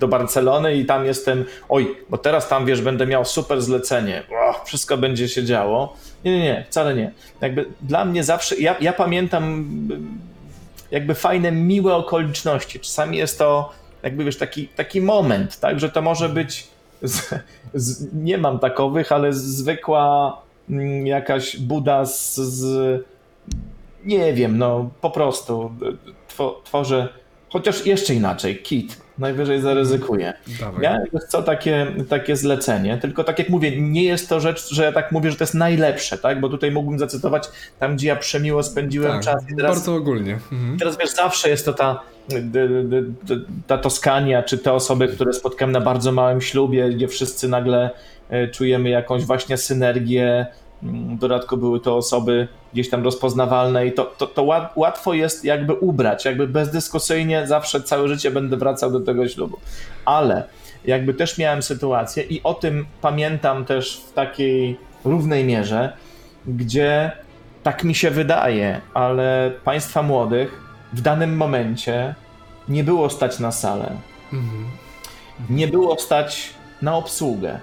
[0.00, 4.64] do Barcelony i tam jestem, oj, bo teraz tam wiesz, będę miał super zlecenie, o,
[4.64, 5.96] wszystko będzie się działo.
[6.24, 7.12] Nie, nie, nie, wcale nie.
[7.40, 9.68] Jakby dla mnie zawsze, ja, ja pamiętam
[10.90, 12.80] jakby fajne, miłe okoliczności.
[12.80, 13.72] Czasami jest to
[14.02, 16.66] jakby wiesz, taki, taki moment, tak, że to może być,
[17.02, 17.34] z,
[17.74, 20.38] z, nie mam takowych, ale zwykła
[21.04, 23.04] jakaś Buda z, z
[24.04, 25.72] nie wiem, no po prostu
[26.36, 27.08] two, tworzę,
[27.48, 30.32] chociaż jeszcze inaczej, kit, najwyżej zaryzykuję.
[30.60, 30.98] Dawaj.
[31.12, 34.92] Wiesz co takie, takie zlecenie, tylko tak jak mówię, nie jest to rzecz, że ja
[34.92, 36.40] tak mówię, że to jest najlepsze, tak?
[36.40, 37.48] Bo tutaj mógłbym zacytować
[37.80, 39.44] tam, gdzie ja przemiło spędziłem tak, czas.
[39.52, 40.38] I teraz, bardzo ogólnie.
[40.52, 40.78] Mhm.
[40.78, 42.00] teraz wiesz, zawsze jest to ta,
[43.66, 47.90] ta Toskania, czy te osoby, które spotkałem na bardzo małym ślubie, gdzie wszyscy nagle
[48.52, 50.46] czujemy jakąś właśnie synergię.
[50.82, 55.14] Mm, W dodatku były to osoby gdzieś tam rozpoznawalne i to, to, to łat- łatwo
[55.14, 59.58] jest jakby ubrać, jakby bezdyskusyjnie zawsze całe życie będę wracał do tego ślubu.
[60.04, 60.44] Ale
[60.84, 65.92] jakby też miałem sytuację i o tym pamiętam też w takiej równej mierze,
[66.46, 67.12] gdzie
[67.62, 70.60] tak mi się wydaje, ale państwa młodych
[70.92, 72.14] w danym momencie
[72.68, 73.90] nie było stać na salę,
[74.32, 74.64] Mhm.
[75.50, 76.50] nie było stać
[76.82, 77.60] na obsługę.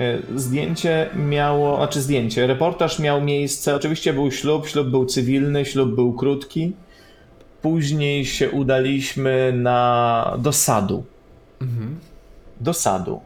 [0.00, 5.94] Y, Zdjęcie miało, znaczy zdjęcie, reportaż miał miejsce, oczywiście był ślub, ślub był cywilny, ślub
[5.94, 6.72] był krótki.
[7.62, 11.04] Później się udaliśmy na, do sadu.
[11.62, 11.98] Mhm.
[12.60, 13.20] Do sadu.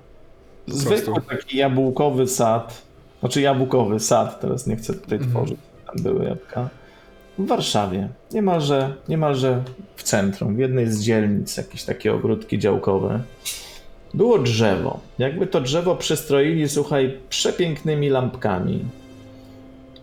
[0.66, 2.83] Zwykły taki jabłkowy sad,
[3.21, 5.31] znaczy jabłkowy sad, teraz nie chcę tutaj Mhm.
[5.33, 6.69] tworzyć, tam były jabłka.
[7.39, 9.62] W Warszawie, niemalże, niemalże
[9.97, 13.21] w centrum, w jednej z dzielnic, jakieś takie ogródki działkowe.
[14.15, 15.01] Było drzewo.
[15.19, 18.85] Jakby to drzewo przystroili, słuchaj, przepięknymi lampkami.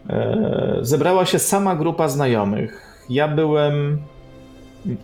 [0.09, 3.03] E, zebrała się sama grupa znajomych.
[3.09, 4.01] Ja byłem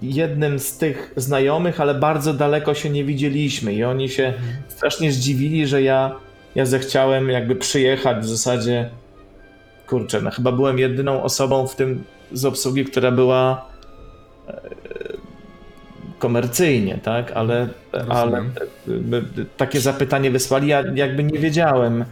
[0.02, 4.34] jednym z tych znajomych, ale bardzo daleko się nie widzieliśmy i oni się
[4.68, 6.16] strasznie zdziwili, że ja,
[6.56, 8.90] ja zechciałem jakby przyjechać w zasadzie.
[9.88, 13.66] Kurczę, no chyba byłem jedyną osobą w tym z obsługi, która była
[14.48, 14.62] e,
[16.22, 17.32] komercyjnie, tak?
[17.32, 17.68] Ale,
[18.10, 18.44] ale e,
[19.58, 20.68] takie zapytanie wysłali.
[20.68, 22.06] Ja jakby nie wiedziałem,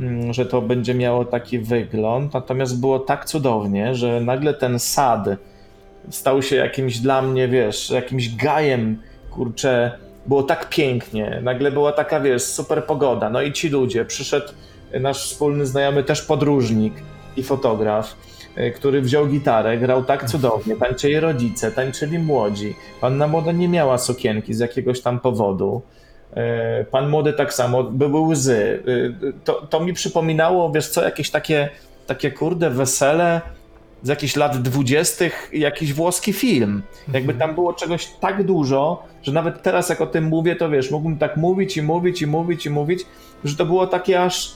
[0.00, 2.34] mm, że to będzie miało taki wygląd.
[2.34, 5.28] Natomiast było tak cudownie, że nagle ten sad
[6.10, 12.20] stał się jakimś dla mnie, wiesz, jakimś gajem, kurczę, było tak pięknie, nagle była taka,
[12.20, 14.52] wiesz, super pogoda, no i ci ludzie, przyszedł
[15.00, 16.94] nasz wspólny znajomy, też podróżnik
[17.36, 18.16] i fotograf,
[18.76, 24.54] który wziął gitarę, grał tak cudownie, tańczyli rodzice, tańczyli młodzi, panna młoda nie miała sukienki
[24.54, 25.82] z jakiegoś tam powodu,
[26.80, 31.30] Y, pan młody tak samo, były łzy, Y, to, to mi przypominało, wiesz co, jakieś
[31.30, 31.68] takie,
[32.06, 33.40] takie kurde wesele,
[34.02, 36.82] z jakichś lat dwudziestych jakiś włoski film.
[37.12, 40.90] Jakby tam było czegoś tak dużo, że nawet teraz jak o tym mówię, to wiesz,
[40.90, 43.06] mógłbym tak mówić i mówić i mówić i mówić,
[43.44, 44.52] że to było takie aż,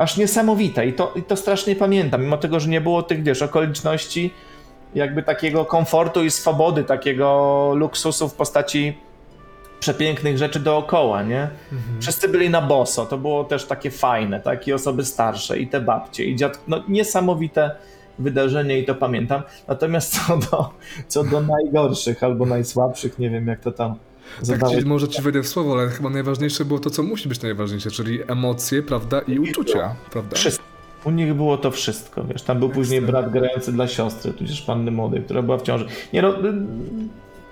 [0.00, 3.42] aż niesamowite i to, i to strasznie pamiętam, mimo tego, że nie było tych, wiesz,
[3.42, 4.34] okoliczności
[4.94, 8.98] jakby takiego komfortu i swobody, takiego luksusu w postaci
[9.80, 11.48] przepięknych rzeczy dookoła, nie?
[12.00, 14.68] Wszyscy byli na boso, to było też takie fajne, tak?
[14.68, 16.60] I osoby starsze, i te babcie, i dziad...
[16.68, 17.70] No niesamowite
[18.18, 19.42] wydarzenie i to pamiętam.
[19.68, 20.70] Natomiast co do,
[21.08, 23.94] co do najgorszych albo najsłabszych, nie wiem jak to tam
[24.46, 27.90] Tak może ci wejdę w słowo, ale chyba najważniejsze było to, co musi być najważniejsze,
[27.90, 30.36] czyli emocje, prawda, i uczucia, prawda?
[30.36, 30.64] Wszystko.
[31.04, 32.42] U nich było to wszystko, wiesz.
[32.42, 35.86] Tam był później brat grający dla siostry, tudzież panny młodej, która była w ciąży.
[36.12, 36.28] Nie no,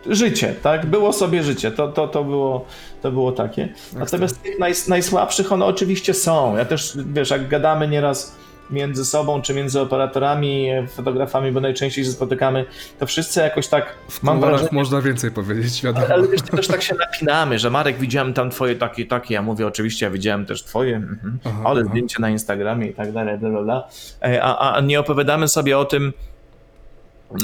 [0.07, 0.87] y, życie, tak?
[0.87, 2.67] Było sobie życie, to, to, to, było,
[3.03, 3.69] to było takie.
[3.93, 6.57] Natomiast tych naj, najsłabszych one oczywiście są.
[6.57, 8.37] Ja też, wiesz, jak gadamy nieraz
[8.71, 12.65] między sobą, czy między operatorami, fotografami, bo najczęściej się spotykamy,
[12.99, 16.07] to wszyscy jakoś tak, W mam wrażenie, można więcej powiedzieć, wiadomo.
[16.11, 19.35] ale wiesz, to też tak się napinamy, że Marek, widziałem tam twoje takie, takie.
[19.35, 21.39] Ja mówię, oczywiście, ja widziałem też twoje, mhm.
[21.45, 21.91] Aha, ale aha.
[21.91, 23.89] zdjęcie na Instagramie i tak dalej, bla, bla, bla.
[24.23, 26.13] E, A, a nie opowiadamy sobie o tym,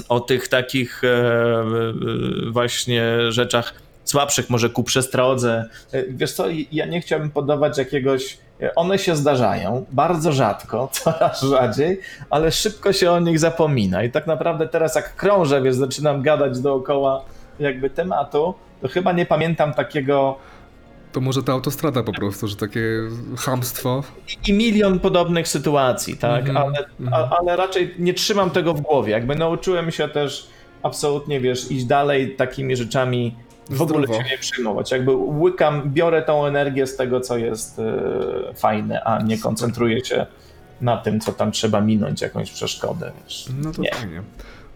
[0.08, 1.64] o tych takich e,
[2.50, 3.83] właśnie rzeczach
[4.14, 5.64] słabszych, może ku przestrodze.
[5.92, 8.38] E, Wiesz co, ja nie chciałbym podawać jakiegoś.
[8.60, 12.00] e, One się zdarzają, bardzo rzadko, coraz rzadziej,
[12.30, 14.02] ale szybko się o nich zapomina.
[14.04, 17.24] I tak naprawdę teraz, jak krążę, wiesz, zaczynam gadać dookoła
[17.60, 20.38] jakby tematu, to chyba nie pamiętam takiego
[21.12, 22.82] To może ta autostrada po prostu, że takie
[23.38, 24.02] chamstwo.
[24.48, 26.48] i milion podobnych sytuacji, tak?
[26.48, 27.14] Mhm, ale, mhm.
[27.14, 29.12] a, ale raczej nie trzymam tego w głowie.
[29.12, 30.46] Jakby nauczyłem się też
[30.82, 33.34] absolutnie, wiesz, iść dalej takimi rzeczami,
[33.70, 34.90] w ogóle się nie przejmować.
[34.90, 40.26] Jakby łykam, biorę tą energię z tego, co jest e, fajne, a nie koncentruję się
[40.80, 43.48] na tym, co tam trzeba minąć, jakąś przeszkodę, wiesz.
[43.62, 43.90] No to Nie.
[43.94, 44.22] fajnie.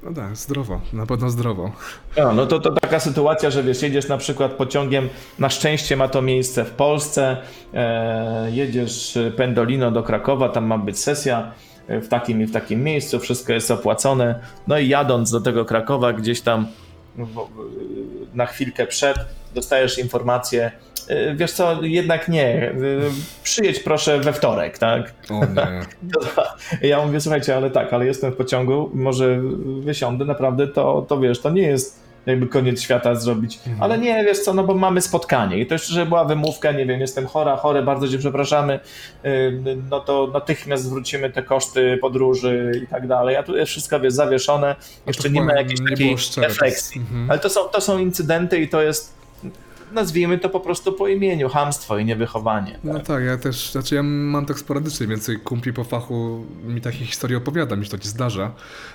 [0.03, 1.73] No tak, zdrowo, na pewno zdrowo.
[2.17, 5.09] No, no to, to taka sytuacja, że wiesz, jedziesz na przykład pociągiem,
[5.39, 7.37] na szczęście ma to miejsce w Polsce,
[7.75, 11.53] e, jedziesz Pendolino do Krakowa, tam ma być sesja
[11.89, 15.65] e, w takim i w takim miejscu, wszystko jest opłacone, no i jadąc do tego
[15.65, 16.67] Krakowa gdzieś tam
[18.35, 19.17] na chwilkę przed,
[19.55, 20.71] dostajesz informację,
[21.09, 22.75] e, wiesz co, jednak nie, e,
[23.43, 25.15] przyjedź proszę we wtorek, tak?
[25.31, 25.81] O nie.
[26.89, 29.41] Ja mówię, słuchajcie, ale tak, ale jestem w pociągu, może
[29.81, 34.39] wysiądę, naprawdę to, to wiesz, to nie jest jakby koniec świata zrobić, ale nie, wiesz
[34.39, 35.59] co, no bo mamy spotkanie.
[35.59, 38.81] I to jeszcze, że była wymówka, nie wiem, jestem chora, chory, bardzo cię przepraszamy,
[39.91, 44.13] no to natychmiast zwrócimy te koszty podróży i tak dalej, a tu jest wszystko, wiesz,
[44.13, 44.77] zawieszone,
[45.07, 47.31] jeszcze nie ma jakiejś takiej refleksji, mhm.
[47.31, 49.18] ale to są, to są incydenty i to jest,
[49.93, 52.79] nazwijmy to po prostu po imieniu, hamstwo i niewychowanie.
[52.85, 56.99] No tak, ja też, znaczy ja mam tak sporadycznie, więcej kumpli po fachu mi takie
[56.99, 58.51] historie opowiada, mi się to ci zdarza,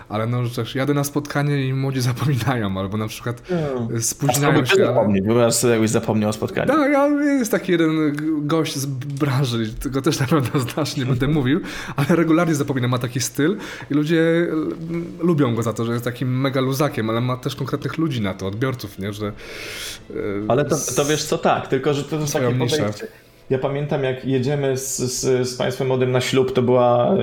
[0.10, 4.02] ale no, też jadę na spotkanie i młodzi zapominają, albo na przykład Hmm.
[4.02, 4.86] spóźniają się, ale...
[4.86, 6.68] zapomnieć, bo ja sobie jakbyś zapomniał o spotkaniu.
[6.68, 8.16] Tak, ale jest taki jeden
[8.48, 11.60] gość z branży, tego też na pewno znasz, nie będę mówił,
[11.96, 13.58] ale regularnie zapomina, ma taki styl
[13.91, 14.48] i ludzie
[15.20, 18.34] lubią go za to, że jest takim mega luzakiem, ale ma też konkretnych ludzi na
[18.34, 19.28] to, odbiorców, nie, że...
[19.28, 20.14] e,
[20.48, 23.07] Ale to, to wiesz co, tak, tylko że to jest takie podejście.
[23.49, 27.15] Ja pamiętam jak jedziemy z, z, z państwem młodym na ślub, to była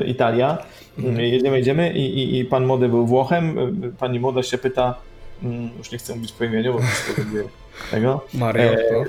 [0.00, 0.58] e, Italia,
[0.98, 1.20] Mhm.
[1.20, 3.56] jedziemy, jedziemy i, i, i pan młody był Włochem,
[3.98, 4.94] pani młoda się pyta,
[5.42, 6.78] mm, już nie chcę mówić po imieniu, bo
[7.16, 7.42] będzie
[7.90, 8.98] tego, Mario, E, no.
[9.00, 9.04] e,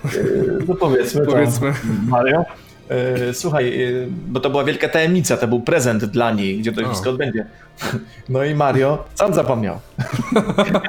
[0.67, 1.73] no powiedzmy, to Powiedzmy.
[2.07, 2.43] Mario.
[2.89, 3.87] E, Słuchaj, e,
[4.27, 6.85] bo to była wielka tajemnica, to był prezent dla niej, gdzie to O.
[6.85, 7.45] wszystko odbędzie.
[8.29, 9.79] No i Mario sam zapomniał.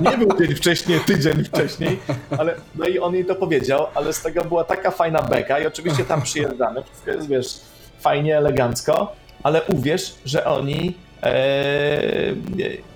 [0.01, 1.99] Nie był dzień wcześniej, tydzień wcześniej,
[2.39, 5.67] ale no i on jej to powiedział, ale z tego była taka fajna beka i
[5.67, 7.61] oczywiście tam przyjeżdżamy, wszystko jest, wiesz,
[8.01, 12.03] fajnie, elegancko, ale uwierz, że oni e,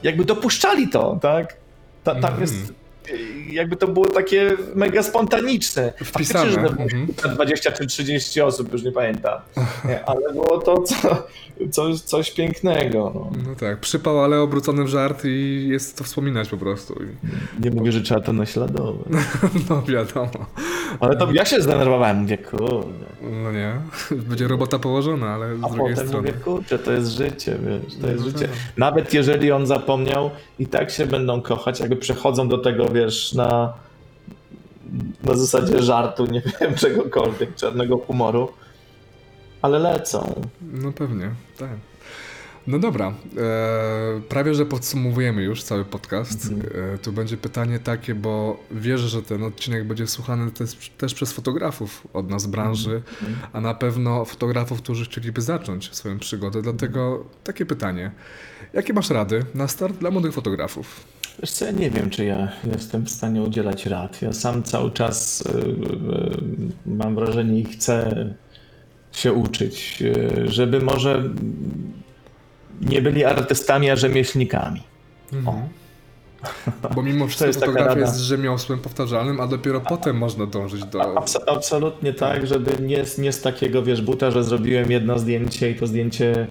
[0.02, 1.56] jakby dopuszczali to, tak?
[2.04, 2.40] Ta, tam Mhm.
[2.40, 2.54] jest
[3.50, 5.92] jakby to było takie mega spontaniczne.
[6.04, 7.06] Wpisane, Faktycznie, że mhm.
[7.24, 9.40] na 20 czy 30 osób, już nie pamiętam.
[9.84, 11.26] Nie, ale było to co,
[11.70, 13.12] coś, coś pięknego.
[13.14, 13.30] No.
[13.48, 16.94] No tak, przypał, ale obrócony w żart i jest to wspominać po prostu.
[17.60, 19.06] Nie mówię, że trzeba to naśladować.
[19.70, 20.46] no wiadomo.
[21.00, 23.04] Ale to ja się zdenerwowałem, mówię, kurde.
[23.22, 23.74] No nie,
[24.28, 26.28] będzie robota położona, ale z A drugiej potem strony.
[26.28, 28.48] mówię, kurczę, to jest życie, wiesz, to jest No życie.
[28.48, 28.56] tak.
[28.76, 33.72] Nawet jeżeli on zapomniał, i tak się będą kochać, jakby przechodzą do tego, wiesz, na,
[35.24, 38.48] na zasadzie żartu, nie wiem, czegokolwiek, czarnego humoru,
[39.62, 40.42] ale lecą.
[40.62, 41.70] No pewnie, tak.
[42.66, 46.48] No dobra, e, prawie że podsumowujemy już cały podcast.
[46.94, 51.32] E, tu będzie pytanie takie, bo wierzę, że ten odcinek będzie słuchany też, też przez
[51.32, 53.02] fotografów od nas branży,
[53.52, 56.62] a na pewno fotografów, którzy chcieliby zacząć swoją przygodę.
[56.62, 58.10] Dlatego takie pytanie.
[58.72, 61.04] Jakie masz rady na start dla młodych fotografów?
[61.40, 64.22] Wiesz co, ja nie wiem, czy ja jestem w stanie udzielać rad.
[64.22, 65.64] Ja sam cały czas y, y,
[66.86, 68.26] mam wrażenie i chcę
[69.12, 70.02] się uczyć,
[70.42, 71.22] e, żeby może
[72.80, 74.82] nie byli artystami, a rzemieślnikami.
[75.32, 75.56] Mhm.
[76.94, 80.98] Bo mimo wszystko jest fotografia jest rzemiosłem powtarzalnym, a dopiero potem można dążyć do...
[80.98, 85.70] Abs- absolutnie tak, żeby nie, z- nie z takiego, wiesz, buta, że zrobiłem jedno zdjęcie
[85.70, 86.46] i to zdjęcie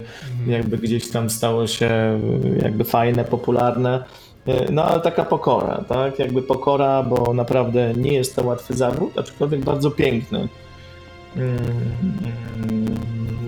[0.46, 2.20] jakby gdzieś tam stało się
[2.58, 4.04] y, jakby fajne, popularne.
[4.48, 6.18] Y, No ale taka pokora, tak?
[6.18, 10.48] Jakby pokora, bo naprawdę nie jest to łatwy zawód, aczkolwiek bardzo piękny.
[11.36, 12.94] Mm,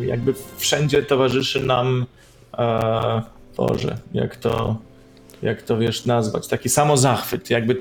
[0.06, 2.06] Jakby wszędzie towarzyszy nam,
[2.58, 3.22] e,
[3.56, 4.76] Boże, jak to,
[5.42, 7.74] jak to wiesz nazwać, taki samozachwyt, jakby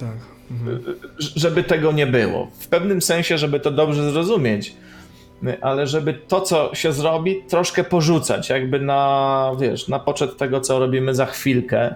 [0.00, 0.16] Tak.
[0.50, 0.82] Mhm.
[1.18, 2.48] żeby tego nie było.
[2.60, 4.74] W pewnym sensie, żeby to dobrze zrozumieć,
[5.60, 10.78] ale żeby to, co się zrobi, troszkę porzucać, jakby na, wiesz, na poczet tego, co
[10.78, 11.94] robimy za chwilkę.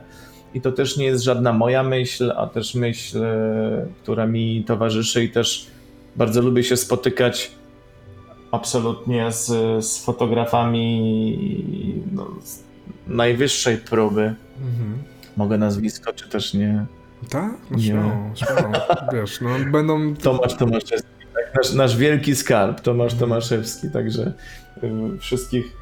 [0.55, 5.25] I to też nie jest żadna moja myśl, a też myśl, e, która mi towarzyszy
[5.25, 5.67] i też
[6.17, 7.51] bardzo lubię się spotykać
[8.51, 9.47] absolutnie z,
[9.85, 12.63] z fotografami no, z
[13.07, 14.35] najwyższej próby.
[14.61, 14.99] Mhm.
[15.37, 16.87] Mogę nazwisko, czy też nie?
[17.31, 17.53] Tak?
[17.71, 17.85] No Nie.
[17.85, 18.73] śmiało, śmiało.
[19.13, 20.15] Wiesz, no będą...
[20.15, 24.33] Tomasz Tomaszewski, tak, nasz, nasz wielki skarb, Tomasz Tomaszewski, także
[24.83, 25.76] y, wszystkich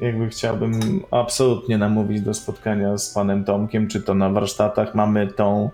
[0.00, 5.70] jakby chciałbym absolutnie namówić do spotkania z panem Tomkiem, czy to na warsztatach mamy tą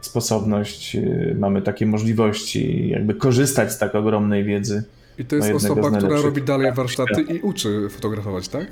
[0.00, 4.84] sposobność, y, mamy takie możliwości, jakby korzystać z tak ogromnej wiedzy.
[5.18, 8.66] I to jest osoba, z która robi dalej warsztaty i uczy fotografować, tak?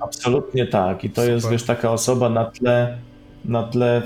[0.00, 1.04] Absolutnie tak.
[1.04, 1.52] I to jest, Super.
[1.52, 2.98] wiesz, taka osoba na tle,
[3.44, 4.02] na tle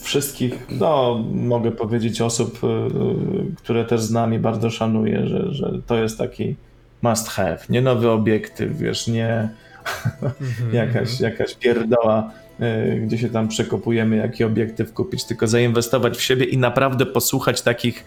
[0.00, 5.72] wszystkich, no, mogę powiedzieć, osób, y, y, które też znam i bardzo szanuję, że, że
[5.86, 6.56] to jest taki
[7.02, 7.58] must have.
[7.68, 9.48] Nie nowy obiektyw, wiesz, nie
[10.22, 10.74] Mhm.
[10.86, 12.30] jakaś, jakaś pierdoła,
[12.60, 17.62] y, gdzie się tam przekopujemy, jaki obiektyw kupić, tylko zainwestować w siebie i naprawdę posłuchać
[17.62, 18.04] takich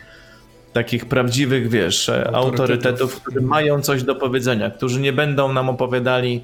[0.73, 2.59] takich prawdziwych, wiesz, e, Autorytetów.
[2.59, 6.43] autorytetów, którzy mają coś do powiedzenia, którzy nie będą nam opowiadali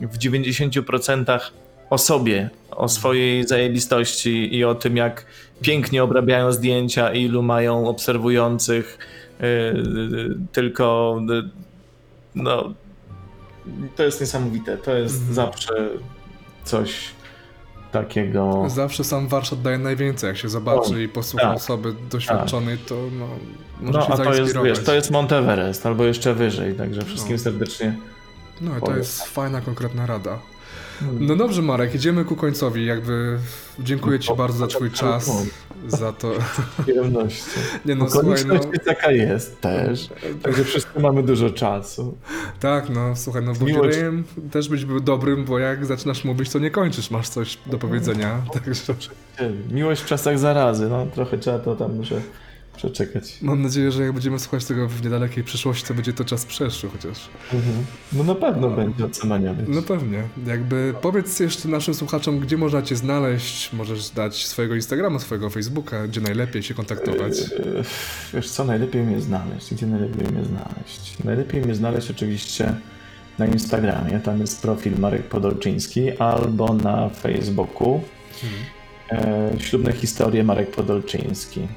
[0.00, 1.52] w 90%
[1.90, 5.26] o sobie, o swojej zajebistości i o tym, jak
[5.60, 8.98] pięknie obrabiają zdjęcia, ilu mają obserwujących,
[9.40, 11.63] yy, tylko yy,
[12.34, 12.74] no
[13.96, 14.76] to jest niesamowite.
[14.78, 15.34] To jest Mhm.
[15.34, 15.74] zawsze
[16.64, 17.10] coś
[17.92, 18.64] takiego.
[18.68, 22.94] Zawsze sam warsztat daje najwięcej, jak się zobaczy O, i posłucha tak, osoby doświadczonej, to
[23.18, 23.28] no,
[23.80, 27.36] może No się a to jest, wiesz, to jest Monteverest albo jeszcze wyżej, także wszystkim
[27.36, 27.42] No.
[27.42, 27.96] serdecznie.
[28.60, 28.98] No i to powiem.
[28.98, 30.38] jest fajna, konkretna rada.
[31.20, 33.38] No dobrze Marek, idziemy ku końcowi, jakby
[33.78, 35.30] dziękuję Ci No, bardzo za Twój czas,
[35.88, 36.32] za to,
[36.82, 37.42] Przyjemności.
[37.84, 38.54] nie no słuchaj, no,
[38.84, 40.08] taka jest też,
[40.42, 42.16] także wszyscy mamy dużo czasu.
[42.60, 43.74] tak no słuchaj, no Miłość.
[43.74, 47.78] Włodziejem też być był dobrym, bo jak zaczynasz mówić, to nie kończysz, masz coś do
[47.78, 48.94] powiedzenia, także
[49.70, 52.20] Miłość w czasach zarazy, no trochę trzeba to tam że
[52.76, 53.38] przeczekać.
[53.42, 56.90] mam nadzieję, że jak będziemy słuchać tego w niedalekiej przyszłości, to będzie to czas przeszły
[56.90, 57.28] chociaż.
[57.52, 57.84] Mhm.
[58.12, 59.66] No na pewno będzie od samania być.
[59.68, 60.22] No pewnie.
[60.46, 63.72] Jakby powiedz jeszcze naszym słuchaczom, gdzie można cię znaleźć.
[63.72, 67.32] Możesz dać swojego Instagrama, swojego Facebooka, gdzie najlepiej się kontaktować.
[67.38, 67.84] Eee,
[68.34, 69.74] Wiesz co, najlepiej mnie znaleźć?
[69.74, 71.16] Gdzie najlepiej mnie znaleźć?
[71.24, 72.74] Najlepiej mnie znaleźć oczywiście
[73.38, 78.00] na Instagramie, tam jest profil Marek Podolczyński, albo na Facebooku
[79.10, 81.68] e, Ślubne historie Marek Podolczyński.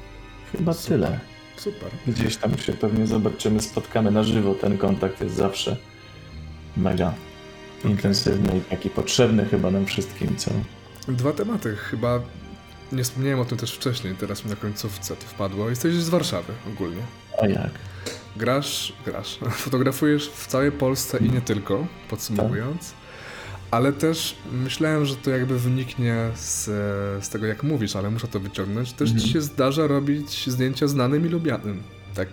[0.52, 0.88] Chyba Super.
[0.88, 1.18] tyle.
[1.56, 1.90] Super.
[2.06, 4.54] Gdzieś tam się pewnie zobaczymy, spotkamy na żywo.
[4.54, 5.76] Ten kontakt jest zawsze
[6.76, 7.14] mega
[7.84, 10.50] intensywny i taki potrzebny chyba nam wszystkim, co
[11.08, 11.76] Dwa tematy.
[11.76, 12.20] Chyba
[12.92, 15.70] nie wspomniałem o tym też wcześniej, teraz mi na końcówce to wpadło.
[15.70, 17.02] Jesteś z Warszawy ogólnie.
[17.42, 17.70] a jak?
[18.36, 19.38] Grasz, grasz.
[19.64, 22.94] Fotografujesz w całej Polsce i nie tylko, podsumowując.
[23.70, 26.64] Ale też myślałem, że to jakby wyniknie z,
[27.24, 28.92] z tego, jak mówisz, ale muszę to wyciągnąć.
[28.92, 29.26] Też Mhm.
[29.26, 31.82] ci się zdarza robić zdjęcia znanym i lubianym.
[32.14, 32.28] Tak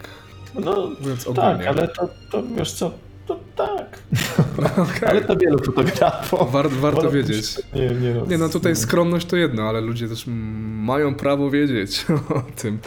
[0.64, 1.50] No mówiąc ogólnie.
[1.58, 2.92] tak, ale to, to wiesz co,
[3.28, 4.00] to tak.
[4.78, 5.10] Okej.
[5.10, 6.52] Ale to wielu fotografów.
[6.52, 7.56] War, warto Wolę- wiedzieć.
[7.74, 12.06] Nie, nie, no, Nie no, tutaj skromność to jedno, ale ludzie też mają prawo wiedzieć
[12.36, 12.80] o tym.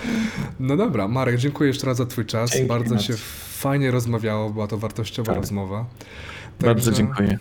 [0.61, 2.51] No dobra, Marek, dziękuję jeszcze raz za twój czas.
[2.53, 3.07] Dzięki Bardzo bardzo.
[3.07, 3.15] się
[3.59, 5.41] fajnie rozmawiało, była to wartościowa Tak.
[5.43, 5.85] rozmowa.
[6.61, 7.39] Bardzo Także- dziękuję.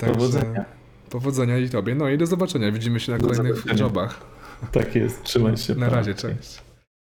[0.00, 0.64] Także Powodzenia.
[1.10, 1.94] Powodzenia i tobie.
[1.94, 2.72] No i do zobaczenia.
[2.72, 4.20] Widzimy się na Do kolejnych jobach.
[4.72, 5.74] Tak jest, trzymaj się.
[5.74, 6.69] Na razie, cześć.